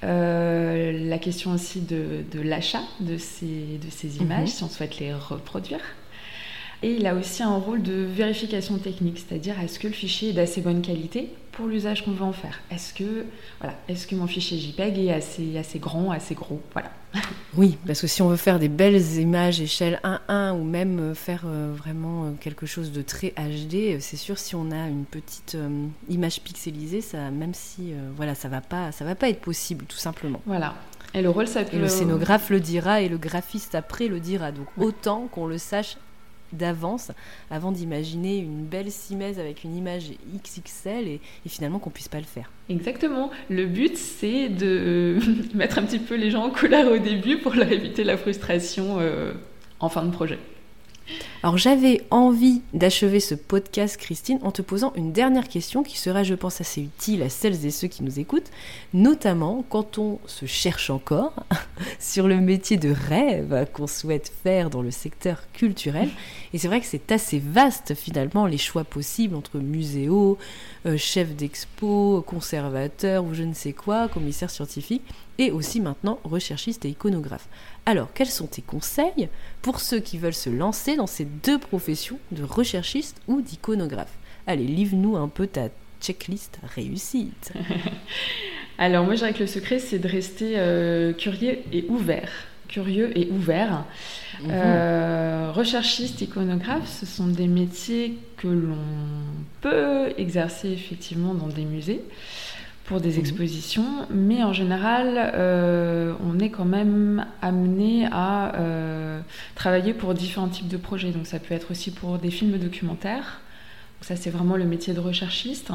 Euh, 0.04 1.08
la 1.08 1.18
question 1.18 1.54
aussi 1.54 1.82
de, 1.82 2.24
l'achat 2.42 2.84
de 3.00 3.18
ces, 3.18 3.80
de 3.82 3.90
ces 3.90 4.18
images, 4.18 4.42
mhm. 4.42 4.48
si 4.48 4.64
on 4.64 4.70
souhaite 4.70 5.00
les 5.00 5.14
reproduire. 5.14 5.80
Et 6.84 6.92
il 6.92 7.08
a 7.08 7.16
aussi 7.16 7.42
un 7.42 7.56
rôle 7.56 7.82
de 7.82 7.94
vérification 7.94 8.78
technique, 8.78 9.18
c'est-à-dire 9.18 9.60
est-ce 9.62 9.80
que 9.80 9.88
le 9.88 9.94
fichier 9.94 10.30
est 10.30 10.34
d'assez 10.34 10.62
bonne 10.62 10.82
qualité? 10.82 11.30
Pour 11.58 11.66
l'usage 11.66 12.06
qu'on 12.06 12.12
veut 12.12 12.24
en 12.24 12.34
faire 12.34 12.60
Est-ce 12.70 12.94
que, 12.94 13.26
voilà, 13.60 13.76
est 13.90 14.08
que 14.08 14.16
mon 14.16 14.28
fichier 14.28 14.60
JPEG 14.60 15.00
est 15.00 15.12
assez, 15.12 15.58
assez 15.58 15.80
grand, 15.80 16.12
assez 16.12 16.36
gros? 16.36 16.62
Voilà. 16.72 16.92
Oui, 17.56 17.78
parce 17.88 18.02
que 18.02 18.08
si 18.08 18.22
on 18.22 18.30
veut 18.30 18.38
faire 18.38 18.60
des 18.60 18.68
belles 18.68 19.02
images 19.18 19.60
échelle 19.60 20.00
1-1 20.04 20.52
ou 20.52 20.64
même 20.64 21.00
euh, 21.00 21.16
faire 21.16 21.46
euh, 21.48 21.74
vraiment 21.76 22.26
euh, 22.26 22.32
quelque 22.40 22.68
chose 22.68 22.92
de 22.92 23.02
très 23.02 23.30
HD, 23.30 24.00
c'est 24.00 24.18
sûr 24.18 24.38
si 24.38 24.54
on 24.54 24.70
a 24.70 24.88
une 24.88 25.06
petite 25.06 25.58
image 26.08 26.42
pixelisée, 26.42 27.02
ça, 27.02 27.32
même 27.32 27.56
si 27.56 27.94
voilà, 28.16 28.36
ça 28.36 28.48
va 28.48 28.62
pas, 28.62 28.92
ça 28.92 29.06
va 29.06 29.16
pas 29.16 29.30
être 29.30 29.42
possible 29.42 29.86
tout 29.86 29.98
simplement. 29.98 30.42
Voilà. 30.46 30.76
Et 31.16 31.22
le 31.24 31.30
rôle, 31.30 31.48
ça 31.48 31.64
peut... 31.64 31.80
le 31.80 31.88
scénographe 31.88 32.52
le 32.52 32.60
dira 32.60 33.02
et 33.02 33.10
le 33.10 33.18
graphiste 33.18 33.74
après 33.74 34.08
le 34.08 34.20
dira. 34.20 34.52
Donc 34.52 34.68
autant 34.78 35.28
qu'on 35.32 35.48
le 35.48 35.58
sache 35.58 35.98
d'avance 36.54 37.12
avant 37.52 37.72
d'imaginer 37.72 38.38
une 38.38 38.66
belle 38.66 38.92
simèse 38.92 39.40
avec 39.40 39.64
une 39.64 39.76
image 39.76 40.12
XXL 40.44 41.08
et, 41.08 41.22
finalement 41.48 41.80
qu'on 41.80 41.90
puisse 41.90 42.10
pas 42.10 42.20
le 42.20 42.26
faire. 42.26 42.52
Exactement. 42.70 43.32
Le 43.50 43.66
but, 43.66 43.98
c'est 43.98 44.50
de 44.50 45.18
mettre 45.54 45.80
un 45.80 45.84
petit 45.84 46.00
peu 46.00 46.16
les 46.16 46.32
gens 46.32 46.46
en 46.46 46.50
couleur 46.50 46.92
au 46.92 46.98
début 46.98 47.38
pour 47.38 47.54
leur 47.54 47.72
éviter 47.72 48.04
la 48.04 48.18
frustration 48.18 48.98
euh, 49.00 49.34
en 49.80 49.90
fin 49.90 50.04
de 50.04 50.12
projet. 50.12 50.40
Alors 51.44 51.58
j'avais 51.58 52.02
envie 52.10 52.62
d'achever 52.74 53.20
ce 53.20 53.36
podcast, 53.36 53.98
Christine, 53.98 54.40
en 54.42 54.52
te 54.52 54.64
posant 54.64 54.92
une 54.96 55.12
dernière 55.12 55.48
question 55.48 55.84
qui 55.84 56.00
sera, 56.00 56.24
je 56.24 56.34
pense, 56.34 56.62
assez 56.62 56.82
utile 56.82 57.22
à 57.22 57.30
celles 57.30 57.64
et 57.64 57.70
ceux 57.70 57.88
qui 57.88 58.04
nous 58.04 58.20
écoutent, 58.20 58.50
notamment 58.94 59.64
quand 59.70 60.00
on 60.00 60.20
se 60.26 60.48
cherche 60.48 60.90
encore 60.90 61.34
sur 62.00 62.28
le 62.28 62.38
métier 62.38 62.78
de 62.78 62.90
rêve 62.90 63.68
qu'on 63.72 63.86
souhaite 63.86 64.32
faire 64.44 64.72
dans 64.72 64.82
le 64.82 64.90
secteur 64.90 65.44
culturel. 65.54 66.10
Et 66.54 66.58
c'est 66.58 66.68
vrai 66.68 66.82
que 66.82 66.88
c'est 66.88 67.12
assez 67.12 67.38
vaste 67.38 67.94
finalement 67.94 68.48
les 68.48 68.58
choix 68.58 68.84
possibles 68.84 69.36
entre 69.36 69.60
muséo, 69.60 70.40
euh, 70.88 70.98
chef 70.98 71.36
d'expo, 71.36 72.24
conservateur 72.26 73.24
ou 73.24 73.36
je 73.36 73.44
ne 73.44 73.54
sais 73.54 73.74
quoi, 73.74 74.08
commissaire 74.08 74.50
scientifique, 74.50 75.04
et 75.38 75.52
aussi 75.52 75.80
maintenant 75.80 76.20
recherchiste 76.24 76.86
et 76.86 76.90
iconographe. 76.90 77.48
Alors, 77.86 78.10
quels 78.14 78.28
sont 78.28 78.48
tes 78.48 78.62
conseils 78.62 79.30
pour 79.62 79.80
ceux 79.80 80.00
qui 80.00 80.18
veulent 80.18 80.34
se 80.34 80.50
lancer 80.50 80.96
dans 80.96 81.08
ces 81.08 81.26
deux 81.26 81.60
professions 81.60 82.20
de 82.32 82.44
recherchiste 82.44 83.22
ou 83.28 83.42
d'iconographe? 83.42 84.14
Allez, 84.46 84.66
livre-nous 84.66 85.16
un 85.16 85.28
peu 85.28 85.48
ta 85.48 85.70
checklist 86.02 86.60
réussite. 86.76 87.54
Alors, 88.78 89.06
moi, 89.06 89.16
je 89.16 89.20
dirais 89.20 89.34
que 89.34 89.40
le 89.40 89.48
secret, 89.48 89.80
c'est 89.80 90.00
de 90.00 90.08
rester 90.08 90.54
euh, 90.56 91.14
curieux 91.14 91.60
et 91.72 91.86
ouvert. 91.90 92.30
Curieux 92.68 93.18
et 93.18 93.30
ouvert. 93.32 93.86
Mhm. 94.42 94.50
Euh, 94.52 95.52
recherchiste, 95.54 96.22
iconographe, 96.22 96.88
ce 96.88 97.06
sont 97.06 97.28
des 97.28 97.48
métiers 97.48 98.20
que 98.38 98.48
l'on 98.48 98.78
peut 99.62 100.14
exercer 100.18 100.70
effectivement 100.70 101.34
dans 101.34 101.48
des 101.48 101.66
musées 101.66 102.02
pour 102.88 103.02
des 103.02 103.14
mhm. 103.14 103.20
expositions, 103.20 104.08
mais 104.10 104.44
en 104.44 104.54
général, 104.54 105.14
euh, 105.18 106.14
on 106.26 106.40
est 106.40 106.50
quand 106.50 106.66
même 106.66 107.26
amené 107.42 108.08
à 108.12 108.56
euh, 108.56 109.20
travailler 109.56 109.94
pour 109.94 110.14
différents 110.14 110.48
types 110.48 110.70
de 110.70 110.78
projets. 110.78 111.12
Donc 111.12 111.28
ça 111.28 111.38
peut 111.38 111.54
être 111.54 111.72
aussi 111.72 111.92
pour 111.92 112.18
des 112.18 112.32
films 112.32 112.58
documentaires. 112.58 113.42
ça, 114.02 114.16
c'est 114.16 114.30
vraiment 114.30 114.56
le 114.56 114.66
métier 114.66 114.94
de 114.94 115.00
recherchiste. 115.00 115.72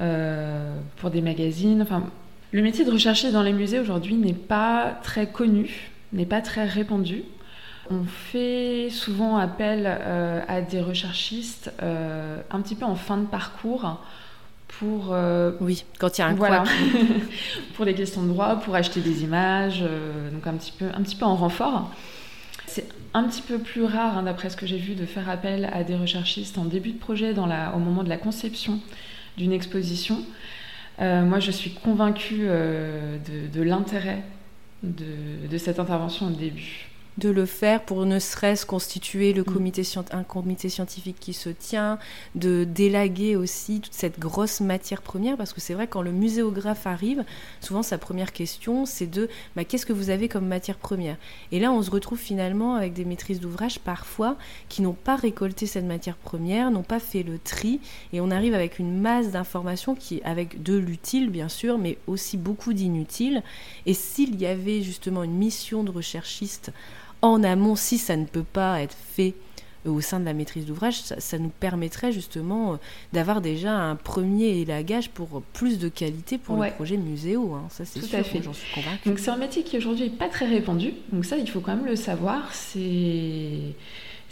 Euh, 0.00 0.76
pour 0.96 1.10
des 1.10 1.20
magazines. 1.20 1.82
Enfin, 1.82 2.04
le 2.52 2.62
métier 2.62 2.84
de 2.84 2.90
recherchiste 2.90 3.32
dans 3.32 3.42
les 3.42 3.52
musées 3.52 3.80
aujourd'hui 3.80 4.14
n'est 4.14 4.32
pas 4.32 4.98
très 5.02 5.26
connu, 5.26 5.90
n'est 6.12 6.26
pas 6.26 6.40
très 6.40 6.64
répandu. 6.64 7.24
On 7.90 8.04
fait 8.04 8.88
souvent 8.88 9.36
appel 9.36 9.86
à 9.86 10.62
des 10.62 10.80
recherchistes 10.80 11.72
un 11.80 12.60
petit 12.62 12.76
peu 12.76 12.84
en 12.86 12.94
fin 12.94 13.18
de 13.18 13.26
parcours 13.26 13.98
pour 14.78 15.12
euh, 15.12 15.52
oui 15.60 15.84
quand 15.98 16.16
il 16.16 16.20
y 16.20 16.24
a 16.24 16.28
un 16.28 16.34
voilà. 16.34 16.64
pour 17.74 17.84
les 17.84 17.94
questions 17.94 18.22
de 18.22 18.28
droit 18.28 18.56
pour 18.56 18.74
acheter 18.74 19.00
des 19.00 19.22
images 19.22 19.80
euh, 19.82 20.30
donc 20.30 20.46
un 20.46 20.54
petit 20.54 20.72
peu 20.72 20.86
un 20.86 21.02
petit 21.02 21.16
peu 21.16 21.24
en 21.24 21.36
renfort. 21.36 21.90
C'est 22.66 22.86
un 23.14 23.24
petit 23.24 23.42
peu 23.42 23.58
plus 23.58 23.84
rare 23.84 24.18
hein, 24.18 24.22
d'après 24.22 24.48
ce 24.48 24.56
que 24.56 24.66
j'ai 24.66 24.78
vu 24.78 24.94
de 24.94 25.04
faire 25.04 25.28
appel 25.28 25.68
à 25.72 25.82
des 25.82 25.96
recherchistes 25.96 26.56
en 26.56 26.64
début 26.64 26.92
de 26.92 26.98
projet 26.98 27.34
dans 27.34 27.46
la, 27.46 27.74
au 27.74 27.80
moment 27.80 28.04
de 28.04 28.08
la 28.08 28.16
conception 28.16 28.78
d'une 29.36 29.52
exposition. 29.52 30.24
Euh, 31.00 31.24
moi 31.24 31.40
je 31.40 31.50
suis 31.50 31.72
convaincue 31.72 32.46
de, 32.46 33.48
de 33.52 33.62
l'intérêt 33.62 34.22
de, 34.82 35.48
de 35.50 35.58
cette 35.58 35.80
intervention 35.80 36.28
au 36.28 36.30
début 36.30 36.89
de 37.20 37.28
le 37.28 37.46
faire 37.46 37.84
pour 37.84 38.06
ne 38.06 38.18
serait-ce 38.18 38.66
constituer 38.66 39.32
le 39.32 39.42
mm. 39.42 39.44
comité, 39.44 39.82
un 40.10 40.24
comité 40.24 40.68
scientifique 40.68 41.18
qui 41.20 41.34
se 41.34 41.50
tient, 41.50 41.98
de 42.34 42.64
délaguer 42.64 43.36
aussi 43.36 43.80
toute 43.80 43.94
cette 43.94 44.18
grosse 44.18 44.60
matière 44.60 45.02
première, 45.02 45.36
parce 45.36 45.52
que 45.52 45.60
c'est 45.60 45.74
vrai 45.74 45.86
quand 45.86 46.02
le 46.02 46.10
muséographe 46.10 46.86
arrive, 46.86 47.24
souvent 47.60 47.82
sa 47.82 47.98
première 47.98 48.32
question 48.32 48.86
c'est 48.86 49.06
de 49.06 49.28
bah, 49.54 49.64
qu'est-ce 49.64 49.86
que 49.86 49.92
vous 49.92 50.10
avez 50.10 50.28
comme 50.28 50.46
matière 50.46 50.76
première? 50.76 51.16
Et 51.52 51.60
là 51.60 51.70
on 51.70 51.82
se 51.82 51.90
retrouve 51.90 52.18
finalement 52.18 52.74
avec 52.74 52.94
des 52.94 53.04
maîtrises 53.04 53.40
d'ouvrage 53.40 53.78
parfois 53.78 54.36
qui 54.68 54.82
n'ont 54.82 54.94
pas 54.94 55.16
récolté 55.16 55.66
cette 55.66 55.84
matière 55.84 56.16
première, 56.16 56.70
n'ont 56.70 56.82
pas 56.82 57.00
fait 57.00 57.22
le 57.22 57.38
tri, 57.38 57.80
et 58.12 58.20
on 58.20 58.30
arrive 58.30 58.54
avec 58.54 58.78
une 58.78 59.00
masse 59.00 59.30
d'informations 59.30 59.94
qui 59.94 60.22
avec 60.24 60.62
de 60.62 60.76
l'utile 60.76 61.28
bien 61.28 61.48
sûr, 61.48 61.76
mais 61.76 61.98
aussi 62.06 62.38
beaucoup 62.38 62.72
d'inutile. 62.72 63.42
Et 63.84 63.94
s'il 63.94 64.40
y 64.40 64.46
avait 64.46 64.80
justement 64.80 65.22
une 65.22 65.34
mission 65.34 65.84
de 65.84 65.90
recherchiste 65.90 66.72
en 67.22 67.42
amont, 67.42 67.76
si 67.76 67.98
ça 67.98 68.16
ne 68.16 68.24
peut 68.24 68.44
pas 68.44 68.80
être 68.82 68.96
fait 69.12 69.34
au 69.86 70.00
sein 70.00 70.20
de 70.20 70.26
la 70.26 70.34
maîtrise 70.34 70.66
d'ouvrage, 70.66 71.00
ça, 71.00 71.38
nous 71.38 71.48
permettrait 71.48 72.12
justement 72.12 72.78
d'avoir 73.12 73.40
déjà 73.40 73.72
un 73.72 73.96
premier 73.96 74.60
élagage 74.60 75.08
pour 75.08 75.42
plus 75.54 75.78
de 75.78 75.88
qualité 75.88 76.36
pour 76.36 76.62
les 76.62 76.70
projets 76.70 76.98
muséaux. 76.98 77.54
Hein. 77.54 77.66
Ça, 77.70 77.84
c'est 77.84 78.00
sûr, 78.00 78.18
j'en 78.42 78.52
suis 78.52 78.74
convaincue. 78.74 79.08
Donc, 79.08 79.18
c'est 79.18 79.30
un 79.30 79.36
métier 79.36 79.62
qui 79.62 79.78
aujourd'hui 79.78 80.04
n'est 80.04 80.16
pas 80.16 80.28
très 80.28 80.46
répandu. 80.46 80.92
Donc, 81.12 81.24
ça, 81.24 81.38
il 81.38 81.48
faut 81.48 81.60
quand 81.60 81.76
même 81.76 81.86
le 81.86 81.96
savoir. 81.96 82.52
C'est. 82.54 83.74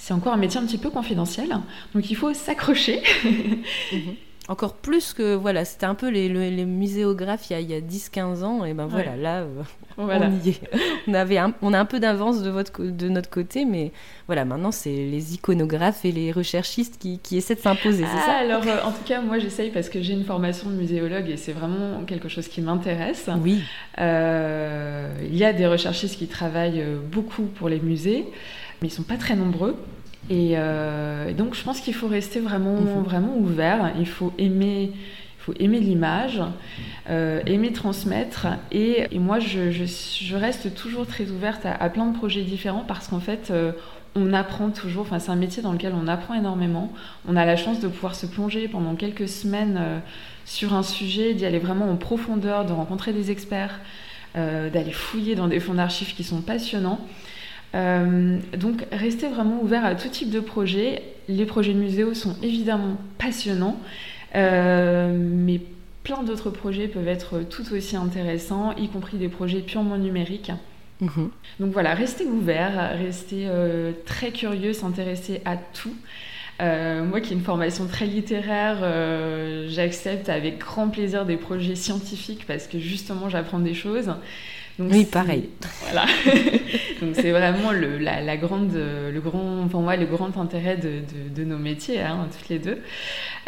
C'est 0.01 0.15
encore 0.15 0.33
un 0.33 0.37
métier 0.37 0.61
un 0.61 0.65
petit 0.65 0.79
peu 0.79 0.91
confidentiel, 0.91 1.49
donc 1.93 2.09
il 2.09 2.15
faut 2.15 2.33
s'accrocher. 2.33 3.03
Mhm. 3.25 4.15
Encore 4.49 4.73
plus 4.73 5.13
que, 5.13 5.35
voilà, 5.35 5.67
c'était 5.67 5.85
un 5.85 5.95
peu 5.95 6.09
les, 6.09 6.31
les, 6.31 6.65
muséographes 6.65 7.51
il 7.51 7.61
y 7.61 7.75
a, 7.75 7.81
10-15 7.81 8.45
ans, 8.45 8.65
et 8.65 8.73
ben 8.73 8.87
voilà, 8.87 9.15
là, 9.15 9.41
euh, 9.41 9.63
on 9.99 10.09
y 10.09 10.49
est. 10.49 10.61
On, 11.07 11.13
avait 11.13 11.39
on 11.61 11.75
a 11.75 11.79
un 11.79 11.85
peu 11.85 12.01
d'avance 12.01 12.43
de, 12.43 12.49
votre, 12.49 12.83
de 12.83 13.09
notre 13.11 13.29
côté, 13.29 13.67
mais 13.67 13.93
voilà, 14.27 14.47
maintenant 14.47 14.73
c'est 14.73 14.89
les 14.89 15.35
iconographes 15.35 16.07
et 16.07 16.13
les 16.13 16.33
recherchistes 16.33 16.97
qui, 16.99 17.19
qui 17.19 17.37
essaient 17.37 17.57
de 17.57 17.61
s'imposer, 17.61 18.05
c'est 18.05 18.21
ça? 18.21 18.37
Ah, 18.39 18.41
Alors, 18.41 18.67
euh, 18.67 18.81
en 18.85 18.93
tout 18.93 19.05
cas, 19.05 19.21
moi 19.21 19.39
j'essaye 19.39 19.71
parce 19.71 19.91
que 19.91 20.01
j'ai 20.01 20.15
une 20.15 20.25
formation 20.25 20.71
de 20.71 20.77
muséologue 20.77 21.29
et 21.29 21.37
c'est 21.37 21.53
vraiment 21.53 22.03
quelque 22.07 22.31
chose 22.31 22.49
qui 22.49 22.63
m'intéresse. 22.63 23.29
Oui. 23.43 23.61
Euh, 23.99 25.13
il 25.25 25.37
y 25.37 25.45
a 25.45 25.53
des 25.53 25.67
recherchistes 25.67 26.17
qui 26.17 26.27
travaillent 26.27 26.85
beaucoup 27.13 27.43
pour 27.43 27.69
les 27.69 27.81
musées, 27.81 28.25
mais 28.81 28.89
ils 28.89 28.93
sont 28.93 29.03
pas 29.03 29.19
très 29.19 29.37
nombreux. 29.37 29.77
Euh, 30.31 31.29
et, 31.29 31.35
donc, 31.35 31.55
je 31.55 31.63
pense 31.63 31.81
qu'il 31.81 31.95
faut 31.95 32.09
rester 32.09 32.41
vraiment, 32.41 32.75
vraiment 33.03 33.37
ouvert. 33.37 33.93
Il 33.99 34.07
faut 34.07 34.33
aimer, 34.39 34.93
il 34.93 35.41
faut 35.41 35.55
aimer 35.59 35.81
l'image, 35.81 36.43
euh, 37.09 37.41
aimer 37.47 37.73
transmettre. 37.73 38.47
Et, 38.73 39.07
moi, 39.19 39.39
je, 39.39 39.71
je, 39.71 40.37
reste 40.37 40.75
toujours 40.75 41.07
très 41.07 41.31
ouverte 41.31 41.65
à, 41.65 41.89
plein 41.91 42.07
de 42.07 42.17
projets 42.17 42.43
différents 42.43 42.85
parce 42.87 43.09
qu'en 43.09 43.21
fait, 43.21 43.51
euh, 43.51 43.73
on 44.15 44.33
apprend 44.33 44.71
toujours. 44.71 45.03
Enfin, 45.03 45.19
c'est 45.19 45.31
un 45.31 45.37
métier 45.37 45.63
dans 45.63 45.73
lequel 45.73 45.95
on 45.95 46.09
apprend 46.09 46.35
énormément. 46.35 46.93
On 47.27 47.37
a 47.37 47.45
la 47.45 47.57
chance 47.57 47.81
de 47.81 47.89
pouvoir 47.89 48.15
se 48.15 48.27
plonger 48.27 48.69
pendant 48.69 48.95
quelques 48.95 49.29
semaines 49.29 49.81
sur 50.45 50.75
un 50.75 50.83
sujet, 50.83 51.35
d'y 51.35 51.47
aller 51.47 51.59
vraiment 51.59 51.91
en 51.91 51.97
profondeur, 51.97 52.65
de 52.65 52.73
rencontrer 52.73 53.13
des 53.13 53.31
experts, 53.31 53.79
d'aller 54.35 54.93
fouiller 54.93 55.35
dans 55.35 55.47
des 55.47 55.61
fonds 55.61 55.75
d'archives 55.75 56.15
qui 56.15 56.25
sont 56.25 56.41
passionnants. 56.41 57.01
Euh, 57.75 58.39
donc 58.57 58.87
restez 58.93 59.29
vraiment 59.29 59.63
ouvert 59.63 59.85
à 59.85 59.95
tout 59.95 60.09
type 60.09 60.31
de 60.31 60.41
projet. 60.41 61.03
Les 61.29 61.45
projets 61.45 61.75
de 61.75 61.79
muséo 61.79 62.15
sont 62.15 62.37
évidemment 62.43 62.97
passionnants, 63.19 63.79
euh, 64.35 65.13
mais 65.15 65.61
plein 66.03 66.23
d'autres 66.23 66.51
projets 66.51 66.89
peuvent 66.89 67.09
être 67.09 67.41
tout 67.41 67.65
aussi 67.75 67.97
intéressants, 67.97 68.75
y 68.77 68.89
compris 68.89 69.19
des 69.19 69.29
projets 69.29 69.61
purement 69.61 69.99
numériques. 69.99 70.53
Mhm. 71.01 71.31
Donc 71.61 71.73
voilà, 71.73 71.95
restez 71.95 72.25
ouvert, 72.25 72.97
restez 72.99 73.45
euh, 73.47 73.93
très 74.07 74.31
curieux, 74.31 74.73
s'intéresser 74.73 75.43
à 75.45 75.57
tout. 75.57 75.95
moi 76.61 77.21
qui 77.21 77.35
ai 77.35 77.37
une 77.37 77.43
formation 77.43 77.87
très 77.87 78.07
littéraire, 78.07 78.79
j'accepte 79.69 80.31
avec 80.31 80.59
grand 80.59 80.89
plaisir 80.89 81.27
des 81.27 81.37
projets 81.37 81.77
scientifiques 81.77 82.47
parce 82.47 82.67
que 82.67 82.79
justement 82.79 83.29
j'apprends 83.29 83.61
des 83.61 83.75
choses 83.75 84.11
oui, 84.79 85.05
pareil. 85.05 85.49
Voilà. 85.83 86.07
Donc 87.01 87.15
c'est 87.15 87.31
vraiment 87.31 87.73
le, 87.73 87.99
la, 87.99 88.37
grande, 88.37 88.73
le 88.75 89.21
grand, 89.21 89.69
pour 89.69 89.81
moi, 89.81 89.97
le 89.97 90.07
grand 90.07 90.37
intérêt 90.39 90.77
de, 90.77 91.01
de, 91.35 91.45
nos 91.45 91.59
métiers, 91.59 92.01
hein, 92.01 92.29
toutes 92.37 92.49
les 92.49 92.59
deux. 92.59 92.79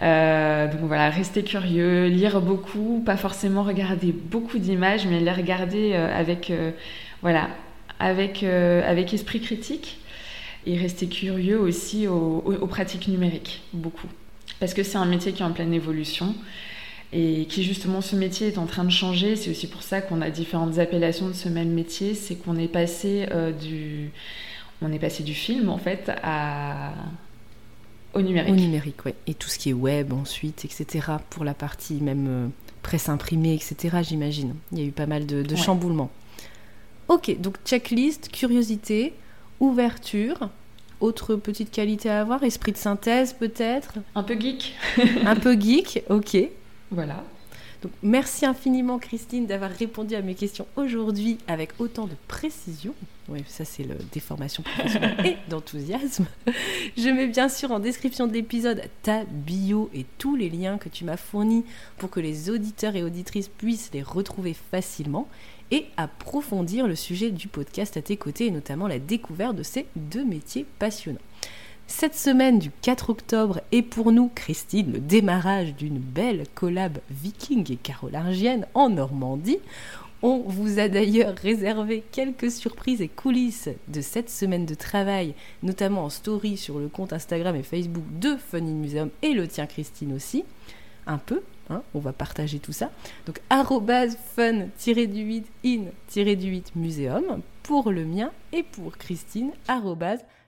Euh, 0.02 0.66
donc 0.66 0.80
voilà, 0.82 1.10
rester 1.10 1.42
curieux, 1.42 2.06
lire 2.06 2.40
beaucoup, 2.40 3.02
pas 3.04 3.16
forcément 3.16 3.62
regarder 3.62 4.12
beaucoup 4.12 4.58
d'images, 4.58 5.06
mais 5.06 5.20
les 5.20 5.32
regarder 5.32 5.92
euh, 5.92 6.16
avec, 6.18 6.50
euh, 6.50 6.70
voilà, 7.22 7.50
avec, 7.98 8.42
avec 8.42 9.12
esprit 9.12 9.40
critique 9.40 9.98
et 10.66 10.76
rester 10.78 11.06
curieux 11.06 11.58
aussi 11.58 12.06
aux, 12.06 12.42
aux 12.44 12.66
pratiques 12.66 13.08
numériques, 13.08 13.62
beaucoup. 13.72 14.08
Parce 14.58 14.74
que 14.74 14.82
c'est 14.82 14.98
un 14.98 15.06
métier 15.06 15.32
qui 15.32 15.42
est 15.42 15.46
en 15.46 15.52
pleine 15.52 15.72
évolution 15.72 16.34
et 17.12 17.46
qui 17.46 17.64
justement 17.64 18.00
ce 18.00 18.14
métier 18.14 18.48
est 18.48 18.58
en 18.58 18.66
train 18.66 18.84
de 18.84 18.90
changer. 18.90 19.36
C'est 19.36 19.50
aussi 19.50 19.66
pour 19.66 19.82
ça 19.82 20.00
qu'on 20.00 20.20
a 20.20 20.30
différentes 20.30 20.78
appellations 20.78 21.28
de 21.28 21.32
ce 21.32 21.48
même 21.48 21.70
métier. 21.70 22.14
C'est 22.14 22.36
qu'on 22.36 22.56
est 22.56 22.68
passé 22.68 23.26
euh, 23.32 23.52
du, 23.52 24.10
on 24.82 24.92
est 24.92 24.98
passé 24.98 25.22
du 25.22 25.34
film 25.34 25.68
en 25.68 25.78
fait 25.78 26.10
à 26.22 26.92
au 28.12 28.22
numérique. 28.22 28.52
Au 28.52 28.56
numérique, 28.56 29.04
oui. 29.04 29.12
Et 29.26 29.34
tout 29.34 29.48
ce 29.48 29.58
qui 29.58 29.70
est 29.70 29.74
web 29.74 30.12
ensuite, 30.12 30.64
etc. 30.64 31.06
Pour 31.30 31.44
la 31.44 31.54
partie 31.54 31.94
même 31.94 32.26
euh, 32.28 32.48
presse 32.82 33.08
imprimée, 33.08 33.54
etc. 33.54 33.98
J'imagine. 34.02 34.54
Il 34.72 34.78
y 34.78 34.82
a 34.82 34.84
eu 34.84 34.92
pas 34.92 35.06
mal 35.06 35.26
de, 35.26 35.56
chamboulements. 35.56 36.10
Ok, 37.08 37.40
donc 37.40 37.56
checklist, 37.64 38.28
curiosité, 38.30 39.14
ouverture. 39.60 40.48
Autre 41.00 41.34
petite 41.34 41.70
qualité 41.70 42.10
à 42.10 42.20
avoir, 42.20 42.42
esprit 42.42 42.72
de 42.72 42.76
synthèse 42.76 43.32
peut-être? 43.32 43.94
Un 44.14 44.22
peu 44.22 44.38
geek. 44.38 44.74
Un 45.24 45.34
peu 45.34 45.58
geek, 45.58 46.04
ok. 46.10 46.36
Voilà. 46.90 47.24
Donc, 47.82 47.92
merci 48.02 48.44
infiniment 48.44 48.98
Christine 48.98 49.46
d'avoir 49.46 49.70
répondu 49.70 50.14
à 50.14 50.20
mes 50.20 50.34
questions 50.34 50.66
aujourd'hui 50.76 51.38
avec 51.48 51.70
autant 51.78 52.06
de 52.06 52.14
précision. 52.28 52.94
Oui, 53.28 53.42
ça 53.46 53.64
c'est 53.64 53.84
le 53.84 53.94
déformation 54.12 54.62
professionnelle 54.62 55.16
et 55.26 55.36
d'enthousiasme. 55.48 56.26
Je 56.96 57.08
mets 57.08 57.28
bien 57.28 57.48
sûr 57.48 57.70
en 57.70 57.78
description 57.78 58.26
de 58.26 58.32
l'épisode 58.32 58.82
ta 59.02 59.24
bio 59.24 59.88
et 59.94 60.04
tous 60.18 60.36
les 60.36 60.50
liens 60.50 60.76
que 60.76 60.88
tu 60.88 61.04
m'as 61.04 61.16
fournis 61.16 61.64
pour 61.96 62.10
que 62.10 62.20
les 62.20 62.50
auditeurs 62.50 62.96
et 62.96 63.02
auditrices 63.02 63.48
puissent 63.48 63.90
les 63.94 64.02
retrouver 64.02 64.54
facilement 64.54 65.28
et 65.70 65.86
approfondir 65.96 66.86
le 66.86 66.96
sujet 66.96 67.30
du 67.30 67.48
podcast 67.48 67.96
à 67.96 68.02
tes 68.02 68.16
côtés 68.16 68.46
et 68.46 68.50
notamment 68.50 68.88
la 68.88 68.98
découverte 68.98 69.56
de 69.56 69.62
ces 69.62 69.86
deux 69.96 70.24
métiers 70.24 70.66
passionnants. 70.78 71.20
Cette 71.92 72.14
semaine 72.14 72.60
du 72.60 72.70
4 72.70 73.10
octobre 73.10 73.60
est 73.72 73.82
pour 73.82 74.12
nous, 74.12 74.30
Christine, 74.32 74.92
le 74.92 75.00
démarrage 75.00 75.74
d'une 75.74 75.98
belle 75.98 76.44
collab 76.54 76.98
viking 77.10 77.70
et 77.70 77.76
carolingienne 77.76 78.64
en 78.74 78.88
Normandie. 78.88 79.58
On 80.22 80.38
vous 80.38 80.78
a 80.78 80.88
d'ailleurs 80.88 81.34
réservé 81.34 82.04
quelques 82.12 82.52
surprises 82.52 83.02
et 83.02 83.08
coulisses 83.08 83.68
de 83.88 84.00
cette 84.00 84.30
semaine 84.30 84.66
de 84.66 84.74
travail, 84.74 85.34
notamment 85.64 86.04
en 86.04 86.10
story 86.10 86.56
sur 86.56 86.78
le 86.78 86.88
compte 86.88 87.12
Instagram 87.12 87.56
et 87.56 87.64
Facebook 87.64 88.04
de 88.20 88.36
Fun 88.36 88.58
in 88.58 88.76
Museum 88.76 89.10
et 89.20 89.34
le 89.34 89.48
tien 89.48 89.66
Christine 89.66 90.14
aussi. 90.14 90.44
Un 91.08 91.18
peu, 91.18 91.42
hein, 91.70 91.82
on 91.94 91.98
va 91.98 92.12
partager 92.12 92.60
tout 92.60 92.72
ça. 92.72 92.92
Donc 93.26 93.40
fun-du-8 93.50 95.44
in-du-8 95.64 96.62
museum 96.76 97.42
pour 97.64 97.90
le 97.90 98.04
mien 98.04 98.30
et 98.52 98.62
pour 98.62 98.96
Christine, 98.96 99.50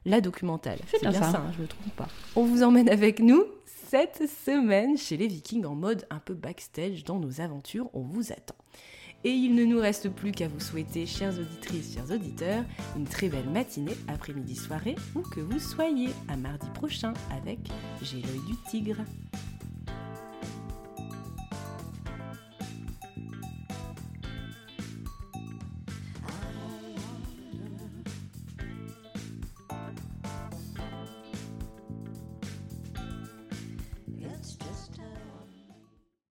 la 0.05 0.21
documentale. 0.21 0.79
C'est 0.89 1.01
bien, 1.01 1.13
ça, 1.13 1.29
hein, 1.29 1.51
je 1.53 1.59
ne 1.59 1.63
me 1.63 1.69
trompe 1.69 1.97
pas. 1.97 2.09
On 2.37 2.45
vous 2.45 2.63
emmène 2.63 2.89
avec 2.89 3.21
nous 3.21 3.45
cette 3.89 4.29
semaine 4.45 4.97
chez 4.97 5.17
les 5.17 5.27
Vikings 5.27 5.65
en 5.67 5.75
mode 5.75 6.07
un 6.11 6.19
peu 6.19 6.35
backstage 6.35 7.05
dans 7.05 7.19
nos 7.19 7.41
aventures. 7.41 7.91
On 7.93 8.03
vous 8.03 8.33
attend. 8.33 8.57
Et 9.25 9.31
il 9.31 9.55
ne 9.55 9.65
nous 9.65 9.79
reste 9.79 10.09
plus 10.09 10.33
qu'à 10.33 10.49
vous 10.49 10.59
souhaiter, 10.59 11.07
chères 11.07 11.39
auditrices, 11.39 11.95
chers 11.95 12.11
auditeurs, 12.11 12.65
une 12.97 13.05
très 13.05 13.29
belle 13.29 13.49
matinée, 13.49 13.97
après-midi, 14.09 14.57
soirée, 14.57 14.97
où 15.15 15.21
que 15.21 15.41
vous 15.41 15.61
soyez. 15.61 16.09
À 16.29 16.37
mardi 16.37 16.67
prochain 16.75 17.13
avec 17.31 17.61
J'ai 18.03 18.17
l'œil 18.17 18.41
du 18.49 18.57
tigre. 18.69 18.97